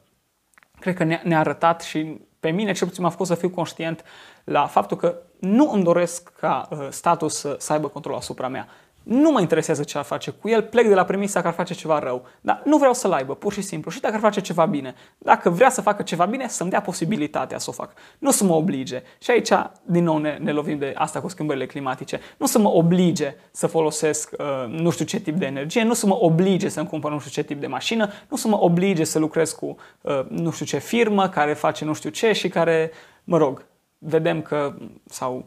cred 0.81 0.95
că 0.95 1.05
ne-a 1.05 1.39
arătat 1.39 1.83
și 1.83 2.21
pe 2.41 2.51
mine 2.51 2.73
cel 2.73 2.87
puțin 2.87 3.03
m-a 3.03 3.11
făcut 3.11 3.27
să 3.27 3.35
fiu 3.35 3.51
conștient 3.51 4.05
la 4.45 4.67
faptul 4.67 4.97
că 4.97 5.17
nu 5.39 5.71
îmi 5.71 5.83
doresc 5.83 6.33
ca 6.39 6.69
uh, 6.71 6.87
statul 6.91 7.29
să, 7.29 7.57
să 7.59 7.73
aibă 7.73 7.89
control 7.89 8.15
asupra 8.15 8.49
mea. 8.49 8.69
Nu 9.03 9.31
mă 9.31 9.41
interesează 9.41 9.83
ce 9.83 9.99
ar 9.99 10.05
face 10.05 10.31
cu 10.31 10.49
el, 10.49 10.63
plec 10.63 10.89
de 10.89 10.95
la 10.95 11.05
premisa 11.05 11.41
că 11.41 11.47
ar 11.47 11.53
face 11.53 11.75
ceva 11.75 11.99
rău, 11.99 12.27
dar 12.41 12.63
nu 12.65 12.77
vreau 12.77 12.93
să-l 12.93 13.13
aibă, 13.13 13.35
pur 13.35 13.53
și 13.53 13.61
simplu. 13.61 13.91
Și 13.91 14.01
dacă 14.01 14.15
ar 14.15 14.21
face 14.21 14.41
ceva 14.41 14.67
bine, 14.67 14.95
dacă 15.19 15.51
vrea 15.51 15.71
să 15.71 15.81
facă 15.81 16.03
ceva 16.03 16.25
bine, 16.25 16.49
să-mi 16.49 16.71
dea 16.71 16.81
posibilitatea 16.81 17.59
să 17.59 17.71
o 17.71 17.73
fac. 17.73 17.93
Nu 18.19 18.31
să 18.31 18.45
mă 18.45 18.55
oblige. 18.55 19.03
Și 19.19 19.31
aici, 19.31 19.51
din 19.85 20.05
nou, 20.05 20.19
ne, 20.19 20.39
ne 20.41 20.53
lovim 20.53 20.79
de 20.79 20.93
asta 20.97 21.21
cu 21.21 21.29
schimbările 21.29 21.67
climatice. 21.67 22.21
Nu 22.37 22.47
să 22.47 22.59
mă 22.59 22.69
oblige 22.69 23.37
să 23.51 23.67
folosesc 23.67 24.31
uh, 24.39 24.47
nu 24.69 24.91
știu 24.91 25.05
ce 25.05 25.21
tip 25.21 25.37
de 25.37 25.47
energie, 25.47 25.83
nu 25.83 25.95
să 25.95 26.07
mă 26.07 26.17
oblige 26.21 26.69
să-mi 26.69 26.89
cumpăr 26.89 27.11
nu 27.11 27.19
știu 27.19 27.31
ce 27.31 27.43
tip 27.43 27.61
de 27.61 27.67
mașină, 27.67 28.11
nu 28.29 28.37
să 28.37 28.49
mă 28.49 28.61
oblige 28.61 29.05
să 29.05 29.19
lucrez 29.19 29.53
cu 29.53 29.77
uh, 30.01 30.25
nu 30.29 30.51
știu 30.51 30.67
ce 30.67 30.79
firmă 30.79 31.29
care 31.29 31.55
face 31.55 31.85
nu 31.85 31.93
știu 31.93 32.11
ce 32.11 32.33
și 32.33 32.49
care, 32.49 32.91
mă 33.25 33.37
rog, 33.37 33.67
vedem 33.99 34.43
că, 34.43 34.75
sau 35.05 35.45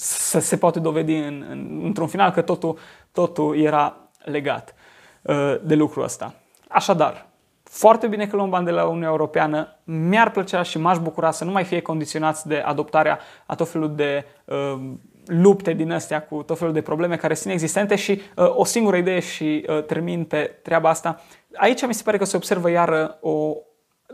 să 0.00 0.38
se 0.38 0.56
poate 0.56 0.78
dovedi 0.80 1.14
în, 1.14 1.46
în, 1.50 1.80
într-un 1.84 2.06
final 2.06 2.30
că 2.30 2.42
totul, 2.42 2.78
totul 3.12 3.58
era 3.58 3.96
legat 4.24 4.74
uh, 5.22 5.56
de 5.62 5.74
lucrul 5.74 6.02
ăsta. 6.02 6.34
Așadar, 6.68 7.26
foarte 7.62 8.06
bine 8.06 8.26
că 8.26 8.36
luăm 8.36 8.50
bani 8.50 8.64
de 8.64 8.70
la 8.70 8.86
Uniunea 8.86 9.08
Europeană. 9.08 9.76
Mi-ar 9.84 10.30
plăcea 10.30 10.62
și 10.62 10.78
m-aș 10.78 10.98
bucura 10.98 11.30
să 11.30 11.44
nu 11.44 11.50
mai 11.50 11.64
fie 11.64 11.80
condiționați 11.80 12.48
de 12.48 12.56
adoptarea 12.56 13.18
a 13.46 13.54
tot 13.54 13.68
felul 13.68 13.94
de 13.94 14.24
uh, 14.44 14.80
lupte 15.26 15.72
din 15.72 15.92
astea 15.92 16.22
cu 16.22 16.42
tot 16.42 16.58
felul 16.58 16.72
de 16.72 16.82
probleme 16.82 17.16
care 17.16 17.34
sunt 17.34 17.52
existente 17.52 17.96
și 17.96 18.20
uh, 18.36 18.56
o 18.56 18.64
singură 18.64 18.96
idee 18.96 19.20
și 19.20 19.66
uh, 19.68 19.84
termin 19.84 20.24
pe 20.24 20.58
treaba 20.62 20.88
asta. 20.88 21.20
Aici 21.54 21.86
mi 21.86 21.94
se 21.94 22.02
pare 22.02 22.16
că 22.16 22.24
se 22.24 22.36
observă 22.36 22.70
iară 22.70 23.18
o 23.20 23.54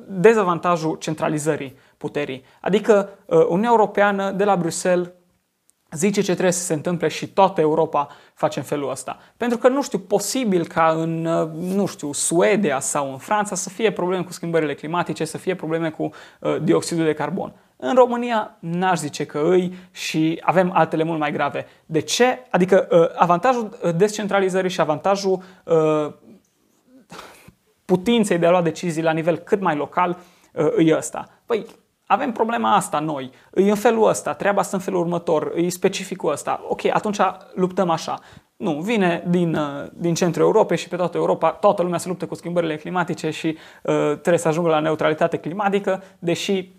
dezavantajul 0.09 0.97
centralizării 0.97 1.79
puterii. 1.97 2.45
Adică 2.61 3.09
uh, 3.25 3.39
Uniunea 3.39 3.71
Europeană 3.71 4.31
de 4.31 4.45
la 4.45 4.57
Bruxelles 4.57 5.09
zice 5.91 6.21
ce 6.21 6.33
trebuie 6.33 6.53
să 6.53 6.65
se 6.65 6.75
întâmple 6.75 7.09
și 7.09 7.29
toată 7.29 7.61
Europa 7.61 8.09
face 8.35 8.59
în 8.59 8.65
felul 8.65 8.91
ăsta. 8.91 9.19
Pentru 9.37 9.59
că 9.59 9.69
nu 9.69 9.83
știu, 9.83 9.99
posibil 9.99 10.67
ca 10.67 10.95
în, 10.97 11.21
nu 11.59 11.87
știu, 11.87 12.13
Suedia 12.13 12.81
sau 12.81 13.13
în 13.13 13.19
Franța 13.19 13.55
să 13.55 13.69
fie 13.69 13.93
probleme 13.93 14.23
cu 14.23 14.33
schimbările 14.33 14.75
climatice, 14.75 15.25
să 15.25 15.39
fie 15.39 15.55
probleme 15.55 15.91
cu 15.91 16.11
uh, 16.41 16.57
dioxidul 16.63 17.05
de 17.05 17.13
carbon. 17.13 17.53
În 17.77 17.95
România 17.95 18.57
n-aș 18.59 18.99
zice 18.99 19.27
că 19.27 19.39
îi 19.39 19.75
și 19.91 20.41
avem 20.43 20.71
altele 20.75 21.03
mult 21.03 21.19
mai 21.19 21.33
grave. 21.33 21.67
De 21.87 22.01
ce? 22.01 22.47
Adică 22.51 22.89
uh, 22.91 23.09
avantajul 23.17 23.79
descentralizării 23.97 24.71
și 24.71 24.81
avantajul 24.81 25.43
uh, 25.65 26.13
putinței 27.85 28.39
de 28.39 28.47
a 28.47 28.51
lua 28.51 28.63
decizii 28.63 29.03
la 29.03 29.13
nivel 29.13 29.37
cât 29.37 29.61
mai 29.61 29.77
local 29.77 30.19
uh, 30.53 30.87
e 30.87 30.97
ăsta. 30.97 31.29
Păi, 31.47 31.67
avem 32.07 32.33
problema 32.33 32.75
asta 32.75 32.99
noi, 32.99 33.31
e 33.55 33.71
în 33.71 33.77
felul 33.77 34.09
ăsta, 34.09 34.35
treaba 34.35 34.61
asta 34.61 34.77
în 34.77 34.83
felul 34.83 35.01
următor, 35.01 35.53
e 35.57 35.69
specificul 35.69 36.33
ăsta. 36.33 36.61
Ok, 36.69 36.85
atunci 36.85 37.19
luptăm 37.55 37.91
așa. 37.91 38.19
Nu, 38.57 38.81
vine 38.81 39.25
din, 39.29 39.55
uh, 39.55 39.87
din 39.93 40.15
centrul 40.15 40.45
Europei 40.45 40.77
și 40.77 40.89
pe 40.89 40.97
toată 40.97 41.17
Europa, 41.17 41.51
toată 41.51 41.83
lumea 41.83 41.99
se 41.99 42.09
luptă 42.09 42.27
cu 42.27 42.35
schimbările 42.35 42.77
climatice 42.77 43.31
și 43.31 43.47
uh, 43.47 43.95
trebuie 44.11 44.39
să 44.39 44.49
ajungă 44.49 44.69
la 44.69 44.81
neutralitate 44.81 45.37
climatică, 45.37 46.03
deși 46.19 46.71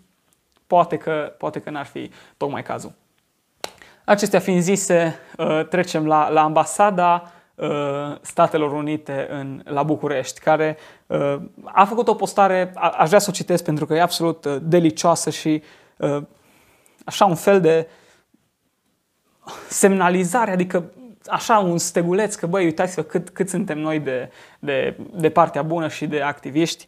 poate 0.67 0.97
că, 0.97 1.33
poate 1.37 1.59
că 1.59 1.69
n-ar 1.69 1.85
fi 1.85 2.11
tocmai 2.37 2.63
cazul. 2.63 2.93
Acestea 4.05 4.39
fiind 4.39 4.61
zise, 4.61 5.19
uh, 5.37 5.67
trecem 5.69 6.07
la, 6.07 6.29
la 6.29 6.43
ambasada 6.43 7.23
Uh, 7.23 7.36
Statelor 8.21 8.71
Unite 8.71 9.27
în, 9.29 9.61
la 9.63 9.83
București, 9.83 10.39
care 10.39 10.77
uh, 11.07 11.35
a 11.63 11.85
făcut 11.85 12.07
o 12.07 12.13
postare, 12.13 12.71
a, 12.75 12.89
aș 12.89 13.07
vrea 13.07 13.19
să 13.19 13.29
o 13.29 13.33
citesc 13.33 13.63
pentru 13.63 13.85
că 13.85 13.93
e 13.93 14.01
absolut 14.01 14.45
uh, 14.45 14.57
delicioasă 14.61 15.29
și 15.29 15.63
uh, 15.97 16.21
așa 17.05 17.25
un 17.25 17.35
fel 17.35 17.61
de 17.61 17.87
semnalizare, 19.69 20.51
adică 20.51 20.91
așa 21.27 21.57
un 21.57 21.77
steguleț 21.77 22.35
că 22.35 22.47
băi, 22.47 22.65
uitați-vă 22.65 23.01
cât, 23.01 23.29
cât 23.29 23.49
suntem 23.49 23.79
noi 23.79 23.99
de, 23.99 24.31
de, 24.59 24.97
de 25.11 25.29
partea 25.29 25.61
bună 25.61 25.87
și 25.87 26.07
de 26.07 26.21
activiști. 26.21 26.87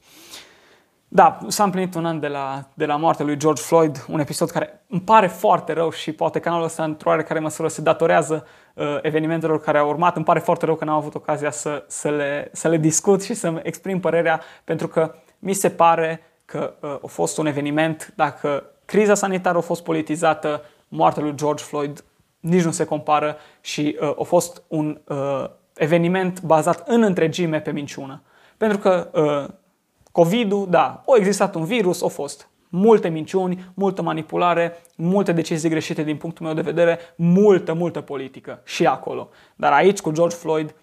Da, 1.11 1.37
s-a 1.47 1.63
împlinit 1.63 1.95
un 1.95 2.05
an 2.05 2.19
de 2.19 2.27
la, 2.27 2.63
de 2.73 2.85
la 2.85 2.95
moartea 2.95 3.25
lui 3.25 3.37
George 3.37 3.61
Floyd, 3.61 4.05
un 4.07 4.19
episod 4.19 4.49
care 4.49 4.83
îmi 4.87 5.01
pare 5.01 5.27
foarte 5.27 5.73
rău 5.73 5.91
și 5.91 6.11
poate 6.11 6.39
canalul 6.39 6.65
ăsta 6.65 6.83
într-o 6.83 7.09
oarecare 7.09 7.39
măsură 7.39 7.67
se 7.67 7.81
datorează 7.81 8.45
uh, 8.73 8.97
evenimentelor 9.01 9.61
care 9.61 9.77
au 9.77 9.89
urmat. 9.89 10.15
Îmi 10.15 10.25
pare 10.25 10.39
foarte 10.39 10.65
rău 10.65 10.75
că 10.75 10.85
n-am 10.85 10.95
avut 10.95 11.15
ocazia 11.15 11.51
să, 11.51 11.83
să, 11.87 12.09
le, 12.09 12.49
să 12.53 12.67
le 12.67 12.77
discut 12.77 13.23
și 13.23 13.33
să-mi 13.33 13.59
exprim 13.63 13.99
părerea, 13.99 14.41
pentru 14.63 14.87
că 14.87 15.15
mi 15.39 15.53
se 15.53 15.69
pare 15.69 16.21
că 16.45 16.73
uh, 16.79 16.89
a 17.03 17.07
fost 17.07 17.37
un 17.37 17.45
eveniment, 17.45 18.13
dacă 18.15 18.63
criza 18.85 19.13
sanitară 19.13 19.57
a 19.57 19.61
fost 19.61 19.83
politizată, 19.83 20.61
moartea 20.87 21.23
lui 21.23 21.35
George 21.35 21.63
Floyd 21.63 22.03
nici 22.39 22.63
nu 22.63 22.71
se 22.71 22.85
compară 22.85 23.37
și 23.61 23.97
uh, 24.01 24.15
a 24.19 24.23
fost 24.23 24.63
un 24.67 25.01
uh, 25.07 25.45
eveniment 25.75 26.41
bazat 26.41 26.87
în 26.87 27.03
întregime 27.03 27.59
pe 27.59 27.71
minciună. 27.71 28.21
Pentru 28.57 28.77
că 28.77 29.09
uh, 29.13 29.53
COVID-ul, 30.19 30.67
da, 30.69 31.03
a 31.08 31.15
existat 31.15 31.55
un 31.55 31.63
virus, 31.63 32.03
a 32.03 32.08
fost 32.08 32.49
multe 32.69 33.08
minciuni, 33.08 33.71
multă 33.73 34.01
manipulare, 34.01 34.82
multe 34.95 35.32
decizii 35.32 35.69
greșite 35.69 36.03
din 36.03 36.17
punctul 36.17 36.45
meu 36.45 36.55
de 36.55 36.62
vedere, 36.62 36.99
multă, 37.15 37.73
multă 37.73 38.01
politică 38.01 38.62
și 38.63 38.86
acolo. 38.86 39.29
Dar 39.55 39.71
aici 39.71 39.99
cu 39.99 40.12
George 40.12 40.36
Floyd, 40.36 40.75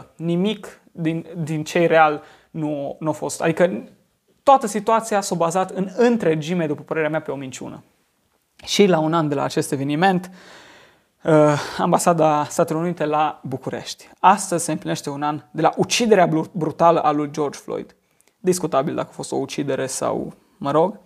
100%, 0.00 0.04
nimic 0.16 0.80
din, 0.92 1.26
din 1.42 1.64
ce 1.64 1.86
real 1.86 2.22
nu, 2.50 2.96
nu 3.00 3.08
a 3.08 3.12
fost. 3.12 3.42
Adică 3.42 3.82
toată 4.42 4.66
situația 4.66 5.20
s-a 5.20 5.34
bazat 5.34 5.70
în 5.70 5.88
întregime, 5.96 6.66
după 6.66 6.82
părerea 6.82 7.10
mea, 7.10 7.20
pe 7.20 7.30
o 7.30 7.36
minciună. 7.36 7.82
Și 8.64 8.86
la 8.86 8.98
un 8.98 9.14
an 9.14 9.28
de 9.28 9.34
la 9.34 9.42
acest 9.42 9.72
eveniment, 9.72 10.30
uh, 11.22 11.32
ambasada 11.78 12.46
Statelor 12.48 12.82
Unite 12.82 13.04
la 13.04 13.40
București. 13.42 14.08
Astăzi 14.18 14.64
se 14.64 14.72
împlinește 14.72 15.10
un 15.10 15.22
an 15.22 15.42
de 15.50 15.62
la 15.62 15.72
uciderea 15.76 16.28
brutală 16.52 17.00
a 17.00 17.10
lui 17.10 17.30
George 17.30 17.58
Floyd 17.58 17.96
discutabil 18.44 18.94
dacă 18.94 19.08
a 19.10 19.14
fost 19.14 19.32
o 19.32 19.36
ucidere 19.36 19.86
sau, 19.86 20.32
mă 20.56 20.70
rog, 20.70 20.98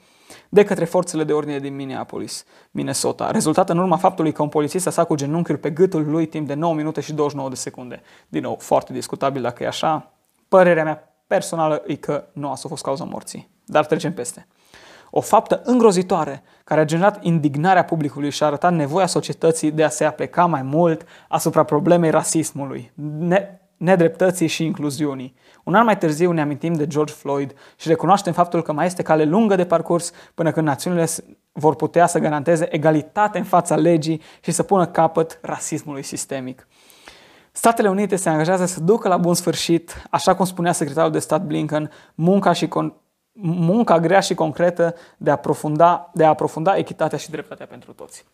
de 0.48 0.64
către 0.64 0.84
forțele 0.84 1.24
de 1.24 1.32
ordine 1.32 1.58
din 1.58 1.74
Minneapolis, 1.74 2.44
Minnesota, 2.70 3.30
rezultat 3.30 3.70
în 3.70 3.78
urma 3.78 3.96
faptului 3.96 4.32
că 4.32 4.42
un 4.42 4.48
polițist 4.48 4.86
a 4.86 4.90
stat 4.90 5.06
cu 5.06 5.14
genunchiul 5.14 5.56
pe 5.56 5.70
gâtul 5.70 6.10
lui 6.10 6.26
timp 6.26 6.46
de 6.46 6.54
9 6.54 6.74
minute 6.74 7.00
și 7.00 7.12
29 7.12 7.48
de 7.48 7.54
secunde. 7.54 8.02
Din 8.28 8.42
nou, 8.42 8.56
foarte 8.60 8.92
discutabil 8.92 9.42
dacă 9.42 9.62
e 9.62 9.66
așa. 9.66 10.12
Părerea 10.48 10.84
mea 10.84 11.14
personală 11.26 11.82
e 11.86 11.94
că 11.94 12.24
nu 12.32 12.50
a 12.50 12.54
fost 12.54 12.82
cauza 12.82 13.04
morții. 13.04 13.50
Dar 13.64 13.86
trecem 13.86 14.14
peste. 14.14 14.46
O 15.10 15.20
faptă 15.20 15.60
îngrozitoare 15.64 16.42
care 16.64 16.80
a 16.80 16.84
generat 16.84 17.24
indignarea 17.24 17.84
publicului 17.84 18.30
și 18.30 18.42
a 18.42 18.46
arătat 18.46 18.72
nevoia 18.72 19.06
societății 19.06 19.70
de 19.70 19.84
a 19.84 19.88
se 19.88 20.04
apleca 20.04 20.46
mai 20.46 20.62
mult 20.62 21.06
asupra 21.28 21.62
problemei 21.62 22.10
rasismului, 22.10 22.92
ne- 23.18 23.60
nedreptății 23.78 24.46
și 24.46 24.64
incluziunii. 24.64 25.34
Un 25.64 25.74
an 25.74 25.84
mai 25.84 25.98
târziu 25.98 26.32
ne 26.32 26.40
amintim 26.40 26.72
de 26.72 26.86
George 26.86 27.12
Floyd 27.12 27.54
și 27.76 27.88
recunoaștem 27.88 28.32
faptul 28.32 28.62
că 28.62 28.72
mai 28.72 28.86
este 28.86 29.02
cale 29.02 29.24
lungă 29.24 29.54
de 29.54 29.64
parcurs 29.64 30.12
până 30.34 30.52
când 30.52 30.66
națiunile 30.66 31.06
vor 31.52 31.74
putea 31.74 32.06
să 32.06 32.18
garanteze 32.18 32.74
egalitate 32.74 33.38
în 33.38 33.44
fața 33.44 33.76
legii 33.76 34.22
și 34.40 34.50
să 34.50 34.62
pună 34.62 34.86
capăt 34.86 35.38
rasismului 35.42 36.02
sistemic. 36.02 36.66
Statele 37.52 37.88
Unite 37.88 38.16
se 38.16 38.28
angajează 38.28 38.66
să 38.66 38.80
ducă 38.80 39.08
la 39.08 39.16
bun 39.16 39.34
sfârșit, 39.34 40.02
așa 40.10 40.34
cum 40.34 40.44
spunea 40.44 40.72
secretarul 40.72 41.10
de 41.10 41.18
stat 41.18 41.42
Blinken, 41.42 41.90
munca, 42.14 42.52
și 42.52 42.66
con- 42.66 42.92
munca 43.40 44.00
grea 44.00 44.20
și 44.20 44.34
concretă 44.34 44.94
de 45.16 45.30
a, 45.30 45.32
aprofunda, 45.32 46.10
de 46.14 46.24
a 46.24 46.28
aprofunda 46.28 46.76
echitatea 46.76 47.18
și 47.18 47.30
dreptatea 47.30 47.66
pentru 47.66 47.92
toți. 47.92 48.24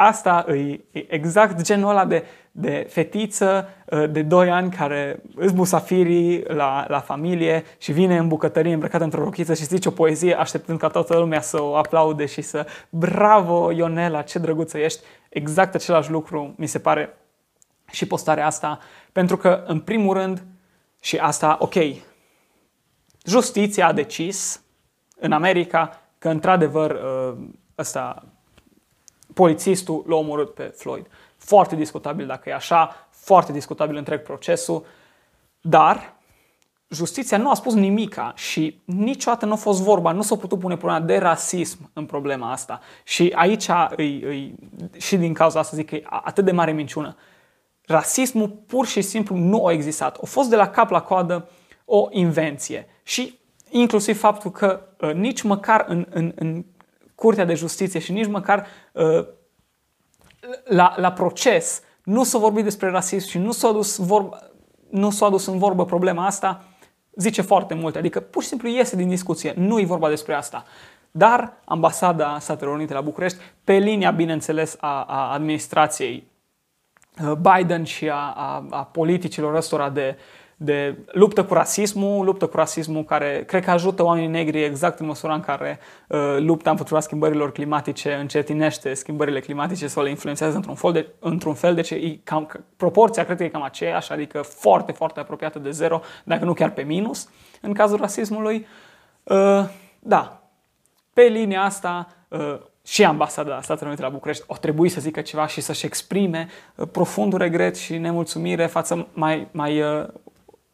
Asta 0.00 0.44
e 0.48 0.80
exact 0.92 1.60
genul 1.62 1.90
ăla 1.90 2.04
de, 2.04 2.24
de 2.52 2.86
fetiță 2.90 3.68
uh, 3.86 4.10
de 4.10 4.22
2 4.22 4.50
ani 4.50 4.70
care 4.70 5.22
îți 5.34 5.54
musafirii 5.54 6.42
la, 6.46 6.84
la 6.88 7.00
familie 7.00 7.64
și 7.78 7.92
vine 7.92 8.16
în 8.16 8.28
bucătărie 8.28 8.72
îmbrăcată 8.72 9.04
într-o 9.04 9.22
rochiță 9.22 9.54
și 9.54 9.64
zice 9.64 9.88
o 9.88 9.90
poezie 9.90 10.34
așteptând 10.34 10.78
ca 10.78 10.88
toată 10.88 11.18
lumea 11.18 11.40
să 11.40 11.62
o 11.62 11.76
aplaude 11.76 12.26
și 12.26 12.42
să 12.42 12.66
bravo 12.88 13.72
Ionela, 13.72 14.22
ce 14.22 14.38
drăguță 14.38 14.78
ești. 14.78 15.00
Exact 15.28 15.74
același 15.74 16.10
lucru 16.10 16.54
mi 16.56 16.66
se 16.66 16.78
pare 16.78 17.16
și 17.90 18.06
postarea 18.06 18.46
asta, 18.46 18.78
pentru 19.12 19.36
că 19.36 19.64
în 19.66 19.80
primul 19.80 20.14
rând 20.14 20.44
și 21.00 21.16
asta, 21.16 21.56
ok, 21.60 21.74
justiția 23.24 23.86
a 23.86 23.92
decis 23.92 24.60
în 25.20 25.32
America 25.32 26.02
că 26.18 26.28
într-adevăr 26.28 26.90
uh, 26.90 27.38
ăsta 27.78 28.24
polițistul 29.38 30.04
l-a 30.06 30.14
omorât 30.14 30.54
pe 30.54 30.62
Floyd. 30.62 31.06
Foarte 31.36 31.76
discutabil 31.76 32.26
dacă 32.26 32.48
e 32.48 32.54
așa, 32.54 33.08
foarte 33.10 33.52
discutabil 33.52 33.96
întreg 33.96 34.22
procesul, 34.22 34.84
dar 35.60 36.16
justiția 36.88 37.38
nu 37.38 37.50
a 37.50 37.54
spus 37.54 37.74
nimica 37.74 38.32
și 38.36 38.80
niciodată 38.84 39.46
nu 39.46 39.52
a 39.52 39.56
fost 39.56 39.82
vorba, 39.82 40.12
nu 40.12 40.22
s-a 40.22 40.36
putut 40.36 40.58
pune 40.58 40.76
problema 40.76 41.04
de 41.04 41.18
rasism 41.18 41.90
în 41.92 42.06
problema 42.06 42.52
asta. 42.52 42.80
Și 43.04 43.32
aici, 43.34 43.68
îi, 43.96 44.22
îi, 44.22 44.54
și 44.96 45.16
din 45.16 45.32
cauza 45.32 45.58
asta 45.58 45.76
zic 45.76 45.88
că 45.88 45.94
e 45.94 46.02
atât 46.10 46.44
de 46.44 46.52
mare 46.52 46.72
minciună. 46.72 47.16
Rasismul 47.86 48.48
pur 48.48 48.86
și 48.86 49.02
simplu 49.02 49.36
nu 49.36 49.66
a 49.66 49.72
existat. 49.72 50.16
A 50.22 50.26
fost 50.26 50.48
de 50.48 50.56
la 50.56 50.68
cap 50.68 50.90
la 50.90 51.02
coadă 51.02 51.48
o 51.84 52.06
invenție. 52.10 52.86
Și 53.02 53.38
inclusiv 53.70 54.18
faptul 54.18 54.50
că 54.50 54.80
uh, 55.00 55.12
nici 55.12 55.42
măcar 55.42 55.84
în, 55.88 56.06
în, 56.10 56.32
în 56.34 56.64
Curtea 57.18 57.44
de 57.44 57.54
Justiție 57.54 58.00
și 58.00 58.12
nici 58.12 58.26
măcar 58.26 58.66
uh, 58.92 59.26
la, 60.64 60.94
la 60.96 61.12
proces 61.12 61.82
nu 62.04 62.24
s-a 62.24 62.38
vorbit 62.38 62.64
despre 62.64 62.90
rasism 62.90 63.28
și 63.28 63.38
nu 63.38 63.52
s-a 63.52 63.68
adus, 63.68 63.96
vorba, 63.96 64.38
nu 64.90 65.10
s-a 65.10 65.26
adus 65.26 65.46
în 65.46 65.58
vorbă 65.58 65.84
problema 65.84 66.26
asta, 66.26 66.64
zice 67.14 67.42
foarte 67.42 67.74
mult. 67.74 67.96
Adică 67.96 68.20
pur 68.20 68.42
și 68.42 68.48
simplu 68.48 68.68
iese 68.68 68.96
din 68.96 69.08
discuție. 69.08 69.54
Nu 69.56 69.80
e 69.80 69.84
vorba 69.84 70.08
despre 70.08 70.34
asta. 70.34 70.64
Dar 71.10 71.52
ambasada 71.64 72.38
Statelor 72.38 72.74
Unite 72.74 72.92
la 72.92 73.00
București, 73.00 73.38
pe 73.64 73.72
linia, 73.72 74.10
bineînțeles, 74.10 74.76
a, 74.80 75.02
a 75.02 75.32
administrației 75.32 76.30
uh, 77.22 77.32
Biden 77.32 77.84
și 77.84 78.08
a, 78.08 78.32
a, 78.36 78.66
a 78.70 78.84
politicilor 78.84 79.54
ăstora 79.54 79.90
de, 79.90 80.16
de 80.60 80.98
luptă 81.12 81.44
cu 81.44 81.54
rasismul, 81.54 82.24
luptă 82.24 82.46
cu 82.46 82.56
rasismul 82.56 83.04
care 83.04 83.44
cred 83.46 83.64
că 83.64 83.70
ajută 83.70 84.02
oamenii 84.02 84.28
negri 84.28 84.64
exact 84.64 84.98
în 84.98 85.06
măsura 85.06 85.34
în 85.34 85.40
care 85.40 85.78
uh, 86.08 86.36
lupta 86.38 86.70
împotriva 86.70 87.00
schimbărilor 87.00 87.52
climatice 87.52 88.14
încetinește 88.14 88.94
schimbările 88.94 89.40
climatice 89.40 89.86
sau 89.86 90.02
le 90.02 90.10
influențează 90.10 90.56
într-un 90.56 90.74
fel, 90.74 90.92
de, 90.92 91.06
într-un 91.18 91.54
fel 91.54 91.74
deci 91.74 91.90
e 91.90 92.20
cam, 92.24 92.66
proporția 92.76 93.24
cred 93.24 93.36
că 93.36 93.44
e 93.44 93.48
cam 93.48 93.62
aceeași, 93.62 94.12
adică 94.12 94.42
foarte, 94.42 94.92
foarte 94.92 95.20
apropiată 95.20 95.58
de 95.58 95.70
zero, 95.70 96.00
dacă 96.24 96.44
nu 96.44 96.52
chiar 96.52 96.70
pe 96.70 96.82
minus 96.82 97.28
în 97.60 97.72
cazul 97.72 97.98
rasismului. 97.98 98.66
Uh, 99.22 99.64
da, 99.98 100.42
pe 101.12 101.22
linia 101.22 101.62
asta 101.62 102.08
uh, 102.28 102.58
și 102.84 103.04
ambasada 103.04 103.60
Statelor 103.62 103.86
Unite 103.86 104.02
la 104.02 104.08
București 104.08 104.44
o 104.46 104.56
trebuie 104.56 104.90
să 104.90 105.00
zică 105.00 105.20
ceva 105.20 105.46
și 105.46 105.60
să-și 105.60 105.86
exprime 105.86 106.48
uh, 106.74 106.88
profundul 106.92 107.38
regret 107.38 107.76
și 107.76 107.96
nemulțumire 107.96 108.66
față 108.66 109.08
mai, 109.12 109.48
mai 109.50 109.80
uh, 109.80 110.08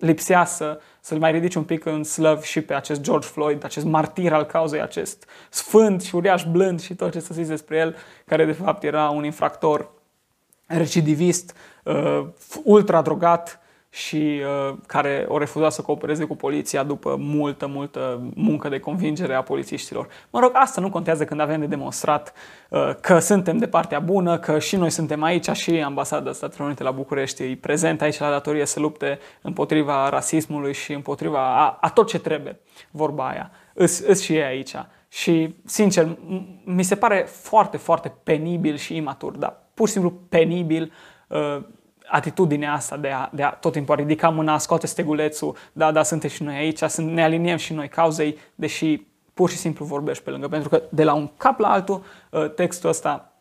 lipsea 0.05 0.45
să, 0.45 0.81
să-l 1.01 1.19
mai 1.19 1.33
ridici 1.33 1.55
un 1.55 1.65
pic 1.65 1.85
în 1.85 2.05
slăv 2.05 2.43
și 2.43 2.61
pe 2.61 2.75
acest 2.75 3.01
George 3.01 3.29
Floyd, 3.29 3.65
acest 3.65 3.87
martir 3.87 4.33
al 4.33 4.45
cauzei, 4.45 4.81
acest 4.81 5.29
sfânt 5.51 6.03
și 6.03 6.17
uriaș 6.17 6.45
blând 6.45 6.81
și 6.81 6.95
tot 6.95 7.13
ce 7.13 7.21
să 7.21 7.35
zici 7.35 7.47
despre 7.47 7.77
el, 7.77 7.97
care 8.27 8.45
de 8.45 8.53
fapt 8.53 8.83
era 8.83 9.09
un 9.09 9.25
infractor 9.25 9.91
recidivist, 10.67 11.57
uh, 11.85 12.27
ultra 12.65 13.03
drogat, 13.03 13.61
și 13.95 14.41
uh, 14.43 14.77
care 14.87 15.25
o 15.29 15.39
refuzat 15.39 15.73
să 15.73 15.83
coopereze 15.83 16.25
cu 16.25 16.37
poliția 16.37 16.83
după 16.83 17.17
multă, 17.19 17.67
multă 17.67 18.31
muncă 18.35 18.69
de 18.69 18.79
convingere 18.79 19.35
a 19.35 19.43
polițiștilor. 19.43 20.09
Mă 20.31 20.41
rog, 20.41 20.51
asta 20.55 20.81
nu 20.81 20.91
contează 20.91 21.25
când 21.25 21.41
avem 21.41 21.61
de 21.61 21.67
demonstrat 21.67 22.33
uh, 22.69 22.95
că 23.01 23.19
suntem 23.19 23.59
de 23.59 23.67
partea 23.67 23.99
bună, 23.99 24.39
că 24.39 24.59
și 24.59 24.77
noi 24.77 24.91
suntem 24.91 25.23
aici 25.23 25.51
și 25.51 25.71
ambasada 25.71 26.33
Statelor 26.33 26.67
Unite 26.67 26.83
la 26.83 26.91
București 26.91 27.43
e 27.43 27.59
prezent 27.61 28.03
aici 28.03 28.19
la 28.19 28.31
datorie 28.31 28.65
să 28.65 28.81
lupte 28.81 29.19
împotriva 29.43 30.09
rasismului 30.09 30.73
și 30.73 30.93
împotriva 30.93 31.67
a, 31.67 31.79
a 31.81 31.91
tot 31.91 32.07
ce 32.07 32.19
trebuie, 32.19 32.61
vorba 32.91 33.29
aia. 33.29 33.51
Îs, 33.75 33.99
îs 33.99 34.23
și 34.23 34.35
ei 34.35 34.43
aici. 34.43 34.75
Și, 35.09 35.55
sincer, 35.65 36.09
mi 36.65 36.83
se 36.83 36.97
pare 36.97 37.27
foarte, 37.29 37.77
foarte 37.77 38.15
penibil 38.23 38.77
și 38.77 38.97
imatur, 38.97 39.37
dar 39.37 39.63
pur 39.75 39.87
și 39.87 39.93
simplu 39.93 40.13
penibil 40.29 40.93
uh, 41.29 41.63
atitudinea 42.07 42.73
asta 42.73 42.97
de 42.97 43.09
a, 43.09 43.29
de 43.33 43.43
a 43.43 43.51
tot 43.51 43.73
timpul 43.73 43.95
a 43.95 43.99
ridica 43.99 44.29
mâna, 44.29 44.59
scoate 44.59 44.87
stegulețul, 44.87 45.57
da, 45.73 45.93
da, 45.93 46.03
suntem 46.03 46.31
și 46.31 46.43
noi 46.43 46.57
aici, 46.57 46.79
să 46.79 47.03
ne 47.03 47.23
aliniem 47.23 47.57
și 47.57 47.73
noi 47.73 47.89
cauzei, 47.89 48.39
deși 48.55 49.07
pur 49.35 49.51
și 49.51 49.57
simplu 49.57 49.85
vorbești 49.85 50.23
pe 50.23 50.31
lângă. 50.31 50.49
Pentru 50.49 50.69
că 50.69 50.83
de 50.89 51.05
la 51.05 51.15
un 51.15 51.31
cap 51.37 51.59
la 51.59 51.69
altul, 51.71 52.05
uh, 52.31 52.51
textul 52.51 52.89
ăsta 52.89 53.35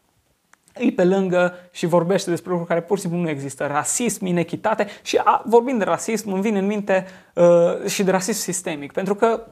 îi 0.74 0.92
pe 0.92 1.04
lângă 1.04 1.54
și 1.72 1.86
vorbește 1.86 2.30
despre 2.30 2.50
lucruri 2.50 2.70
care 2.70 2.82
pur 2.82 2.98
și 2.98 3.04
simplu 3.04 3.22
nu 3.22 3.30
există. 3.30 3.68
Rasism, 3.68 4.26
inechitate 4.26 4.88
și 5.02 5.20
a, 5.24 5.44
vorbind 5.46 5.78
de 5.78 5.84
rasism, 5.84 6.32
îmi 6.32 6.42
vine 6.42 6.60
în 6.60 6.66
minte 6.66 7.06
uh, 7.34 7.86
și 7.88 8.04
de 8.04 8.12
rasism 8.12 8.40
sistemic. 8.40 8.92
Pentru 8.92 9.16
că, 9.16 9.46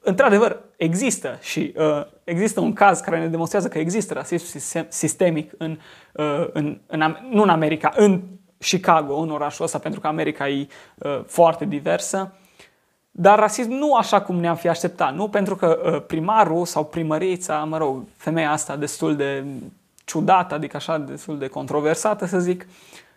într-adevăr, 0.00 0.62
există 0.76 1.38
și 1.40 1.74
uh, 1.76 2.06
există 2.24 2.60
un 2.60 2.72
caz 2.72 3.00
care 3.00 3.18
ne 3.18 3.28
demonstrează 3.28 3.68
că 3.68 3.78
există 3.78 4.14
rasism 4.14 4.58
sistemic 4.88 5.52
în, 5.58 5.78
uh, 6.12 6.48
în, 6.52 6.80
în, 6.86 7.16
nu 7.30 7.42
în 7.42 7.48
America, 7.48 7.92
în 7.96 8.22
Chicago, 8.68 9.14
în 9.14 9.30
orașul 9.30 9.64
ăsta, 9.64 9.78
pentru 9.78 10.00
că 10.00 10.06
America 10.06 10.48
e 10.48 10.66
uh, 10.98 11.20
foarte 11.26 11.64
diversă. 11.64 12.32
Dar 13.10 13.38
rasism 13.38 13.70
nu 13.70 13.94
așa 13.94 14.20
cum 14.20 14.40
ne-am 14.40 14.56
fi 14.56 14.68
așteptat, 14.68 15.14
nu? 15.14 15.28
Pentru 15.28 15.56
că 15.56 15.80
uh, 15.84 16.02
primarul 16.06 16.64
sau 16.64 16.84
primărița, 16.84 17.64
mă 17.64 17.76
rog, 17.76 18.04
femeia 18.16 18.50
asta 18.50 18.76
destul 18.76 19.16
de 19.16 19.44
ciudată, 20.04 20.54
adică 20.54 20.76
așa 20.76 20.98
destul 20.98 21.38
de 21.38 21.46
controversată, 21.46 22.26
să 22.26 22.38
zic, 22.38 22.66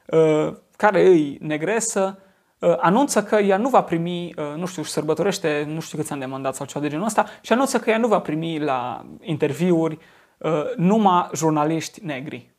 uh, 0.07 0.53
care 0.77 1.07
îi 1.07 1.37
negresă, 1.41 2.19
uh, 2.59 2.75
anunță 2.77 3.23
că 3.23 3.35
ea 3.35 3.57
nu 3.57 3.69
va 3.69 3.81
primi, 3.83 4.33
uh, 4.37 4.55
nu 4.55 4.65
știu, 4.65 4.83
și 4.83 4.91
sărbătorește, 4.91 5.65
nu 5.67 5.79
știu 5.79 5.97
câți 5.97 6.11
ani 6.11 6.21
de 6.21 6.25
mandat 6.27 6.55
sau 6.55 6.65
ceva 6.65 6.79
de 6.79 6.89
genul 6.89 7.05
ăsta, 7.05 7.25
și 7.41 7.53
anunță 7.53 7.79
că 7.79 7.89
ea 7.89 7.97
nu 7.97 8.07
va 8.07 8.19
primi 8.19 8.59
la 8.59 9.05
interviuri 9.21 9.97
uh, 10.37 10.75
numai 10.75 11.29
jurnaliști 11.35 12.05
negri. 12.05 12.53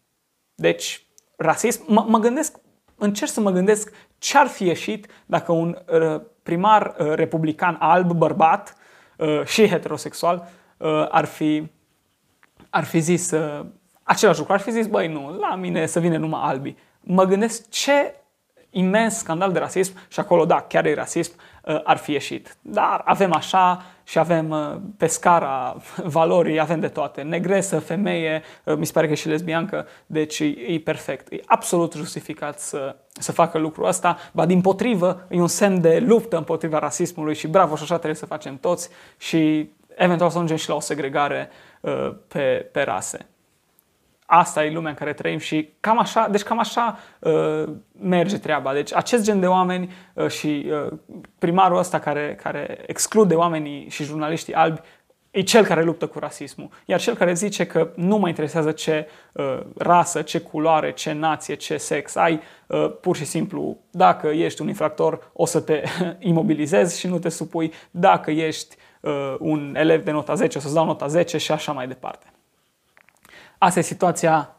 Deci, 0.54 1.06
rasism, 1.36 1.84
m- 1.84 2.06
mă 2.06 2.18
gândesc 2.18 2.58
încerc 3.00 3.30
să 3.30 3.40
mă 3.40 3.50
gândesc 3.50 3.92
ce 4.18 4.38
ar 4.38 4.46
fi 4.46 4.64
ieșit 4.64 5.06
dacă 5.26 5.52
un 5.52 5.78
uh, 5.92 6.20
primar 6.42 6.94
uh, 6.98 7.12
republican 7.14 7.76
alb, 7.78 8.12
bărbat 8.12 8.76
uh, 9.16 9.44
și 9.44 9.68
heterosexual 9.68 10.48
ar 11.08 11.24
fi, 11.24 11.70
ar 12.70 12.84
fi 12.84 12.98
zis 12.98 13.32
același 14.02 14.38
lucru. 14.38 14.52
Ar 14.52 14.60
fi 14.60 14.70
zis, 14.70 14.86
băi, 14.86 15.08
nu, 15.08 15.36
la 15.38 15.54
mine 15.54 15.86
să 15.86 16.00
vină 16.00 16.16
numai 16.16 16.40
albi. 16.42 16.76
Mă 17.00 17.24
gândesc 17.24 17.68
ce 17.68 18.14
imens 18.70 19.16
scandal 19.16 19.52
de 19.52 19.58
rasism 19.58 19.94
și 20.08 20.20
acolo, 20.20 20.44
da, 20.44 20.60
chiar 20.60 20.86
e 20.86 20.94
rasism, 20.94 21.32
uh, 21.36 21.49
ar 21.84 21.96
fi 21.96 22.12
ieșit. 22.12 22.56
Dar 22.62 23.02
avem 23.04 23.32
așa 23.32 23.82
și 24.04 24.18
avem 24.18 24.50
uh, 24.50 24.76
pe 24.96 25.06
scara 25.06 25.76
valorii, 26.16 26.60
avem 26.60 26.80
de 26.80 26.88
toate. 26.88 27.22
Negresă, 27.22 27.78
femeie, 27.78 28.42
uh, 28.64 28.76
mi 28.76 28.86
se 28.86 28.92
pare 28.92 29.08
că 29.08 29.14
și 29.14 29.28
lesbiancă, 29.28 29.86
deci 30.06 30.38
e, 30.38 30.44
e 30.44 30.80
perfect. 30.84 31.32
E 31.32 31.40
absolut 31.46 31.92
justificat 31.92 32.60
să, 32.60 32.96
să 33.12 33.32
facă 33.32 33.58
lucrul 33.58 33.86
ăsta, 33.86 34.18
ba 34.32 34.46
din 34.46 34.60
potrivă, 34.60 35.26
e 35.28 35.40
un 35.40 35.46
semn 35.46 35.80
de 35.80 35.98
luptă 36.06 36.36
împotriva 36.36 36.78
rasismului 36.78 37.34
și 37.34 37.48
bravo 37.48 37.76
și 37.76 37.82
așa 37.82 37.94
trebuie 37.94 38.14
să 38.14 38.26
facem 38.26 38.56
toți 38.56 38.88
și 39.18 39.70
eventual 39.96 40.30
să 40.30 40.36
ajungem 40.36 40.56
și 40.56 40.68
la 40.68 40.74
o 40.74 40.80
segregare 40.80 41.50
pe, 42.28 42.68
pe 42.72 42.82
rase 42.82 43.29
asta 44.32 44.64
e 44.64 44.70
lumea 44.70 44.90
în 44.90 44.96
care 44.96 45.12
trăim 45.12 45.38
și 45.38 45.68
cam 45.80 45.98
așa, 45.98 46.28
deci 46.30 46.42
cam 46.42 46.58
așa 46.58 46.98
uh, 47.18 47.64
merge 48.00 48.38
treaba. 48.38 48.72
Deci 48.72 48.94
acest 48.94 49.24
gen 49.24 49.40
de 49.40 49.46
oameni 49.46 49.92
uh, 50.14 50.28
și 50.28 50.70
uh, 50.70 50.98
primarul 51.38 51.78
ăsta 51.78 51.98
care, 51.98 52.38
care 52.42 52.84
exclude 52.86 53.34
oamenii 53.34 53.88
și 53.88 54.04
jurnaliștii 54.04 54.54
albi 54.54 54.80
e 55.30 55.40
cel 55.40 55.64
care 55.64 55.82
luptă 55.82 56.06
cu 56.06 56.18
rasismul. 56.18 56.68
Iar 56.84 57.00
cel 57.00 57.14
care 57.14 57.34
zice 57.34 57.66
că 57.66 57.90
nu 57.94 58.16
mă 58.16 58.28
interesează 58.28 58.72
ce 58.72 59.08
uh, 59.32 59.60
rasă, 59.76 60.22
ce 60.22 60.40
culoare, 60.40 60.92
ce 60.92 61.12
nație, 61.12 61.54
ce 61.54 61.76
sex 61.76 62.14
ai, 62.14 62.40
uh, 62.66 62.92
pur 63.00 63.16
și 63.16 63.24
simplu, 63.24 63.76
dacă 63.90 64.26
ești 64.26 64.62
un 64.62 64.68
infractor, 64.68 65.30
o 65.32 65.46
să 65.46 65.60
te 65.60 65.82
imobilizezi 66.18 66.98
și 66.98 67.06
nu 67.06 67.18
te 67.18 67.28
supui. 67.28 67.72
Dacă 67.90 68.30
ești 68.30 68.76
uh, 69.00 69.34
un 69.38 69.74
elev 69.78 70.04
de 70.04 70.10
nota 70.10 70.34
10, 70.34 70.58
o 70.58 70.60
să-ți 70.60 70.74
dau 70.74 70.84
nota 70.84 71.06
10 71.06 71.38
și 71.38 71.52
așa 71.52 71.72
mai 71.72 71.88
departe 71.88 72.26
asta 73.62 73.78
e 73.78 73.82
situația, 73.82 74.56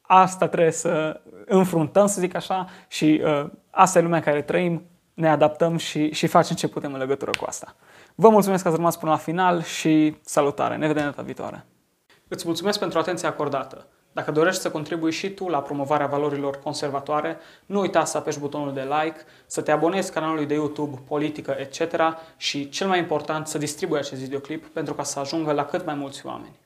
asta 0.00 0.48
trebuie 0.48 0.72
să 0.72 1.20
înfruntăm, 1.46 2.06
să 2.06 2.20
zic 2.20 2.34
așa, 2.34 2.66
și 2.88 3.22
uh, 3.24 3.50
asta 3.70 3.98
e 3.98 4.02
lumea 4.02 4.18
în 4.18 4.24
care 4.24 4.42
trăim, 4.42 4.82
ne 5.14 5.28
adaptăm 5.28 5.76
și, 5.76 6.12
și 6.12 6.26
facem 6.26 6.56
ce 6.56 6.68
putem 6.68 6.92
în 6.92 6.98
legătură 6.98 7.30
cu 7.38 7.44
asta. 7.46 7.74
Vă 8.14 8.28
mulțumesc 8.28 8.62
că 8.62 8.68
ați 8.68 8.76
rămas 8.76 8.96
până 8.96 9.10
la 9.10 9.16
final 9.16 9.62
și 9.62 10.16
salutare! 10.20 10.76
Ne 10.76 10.86
vedem 10.86 11.04
data 11.04 11.22
viitoare! 11.22 11.64
Îți 12.28 12.46
mulțumesc 12.46 12.78
pentru 12.78 12.98
atenția 12.98 13.28
acordată. 13.28 13.86
Dacă 14.12 14.30
dorești 14.30 14.60
să 14.60 14.70
contribui 14.70 15.12
și 15.12 15.30
tu 15.30 15.48
la 15.48 15.62
promovarea 15.62 16.06
valorilor 16.06 16.60
conservatoare, 16.62 17.38
nu 17.66 17.80
uita 17.80 18.04
să 18.04 18.16
apeși 18.16 18.38
butonul 18.38 18.72
de 18.72 18.80
like, 18.80 19.20
să 19.46 19.62
te 19.62 19.70
abonezi 19.70 20.12
canalului 20.12 20.46
de 20.46 20.54
YouTube, 20.54 21.02
politică, 21.08 21.56
etc. 21.58 22.00
și, 22.36 22.68
cel 22.68 22.88
mai 22.88 22.98
important, 22.98 23.46
să 23.46 23.58
distribui 23.58 23.98
acest 23.98 24.20
videoclip 24.20 24.66
pentru 24.66 24.94
ca 24.94 25.02
să 25.02 25.18
ajungă 25.18 25.52
la 25.52 25.64
cât 25.64 25.84
mai 25.84 25.94
mulți 25.94 26.26
oameni. 26.26 26.62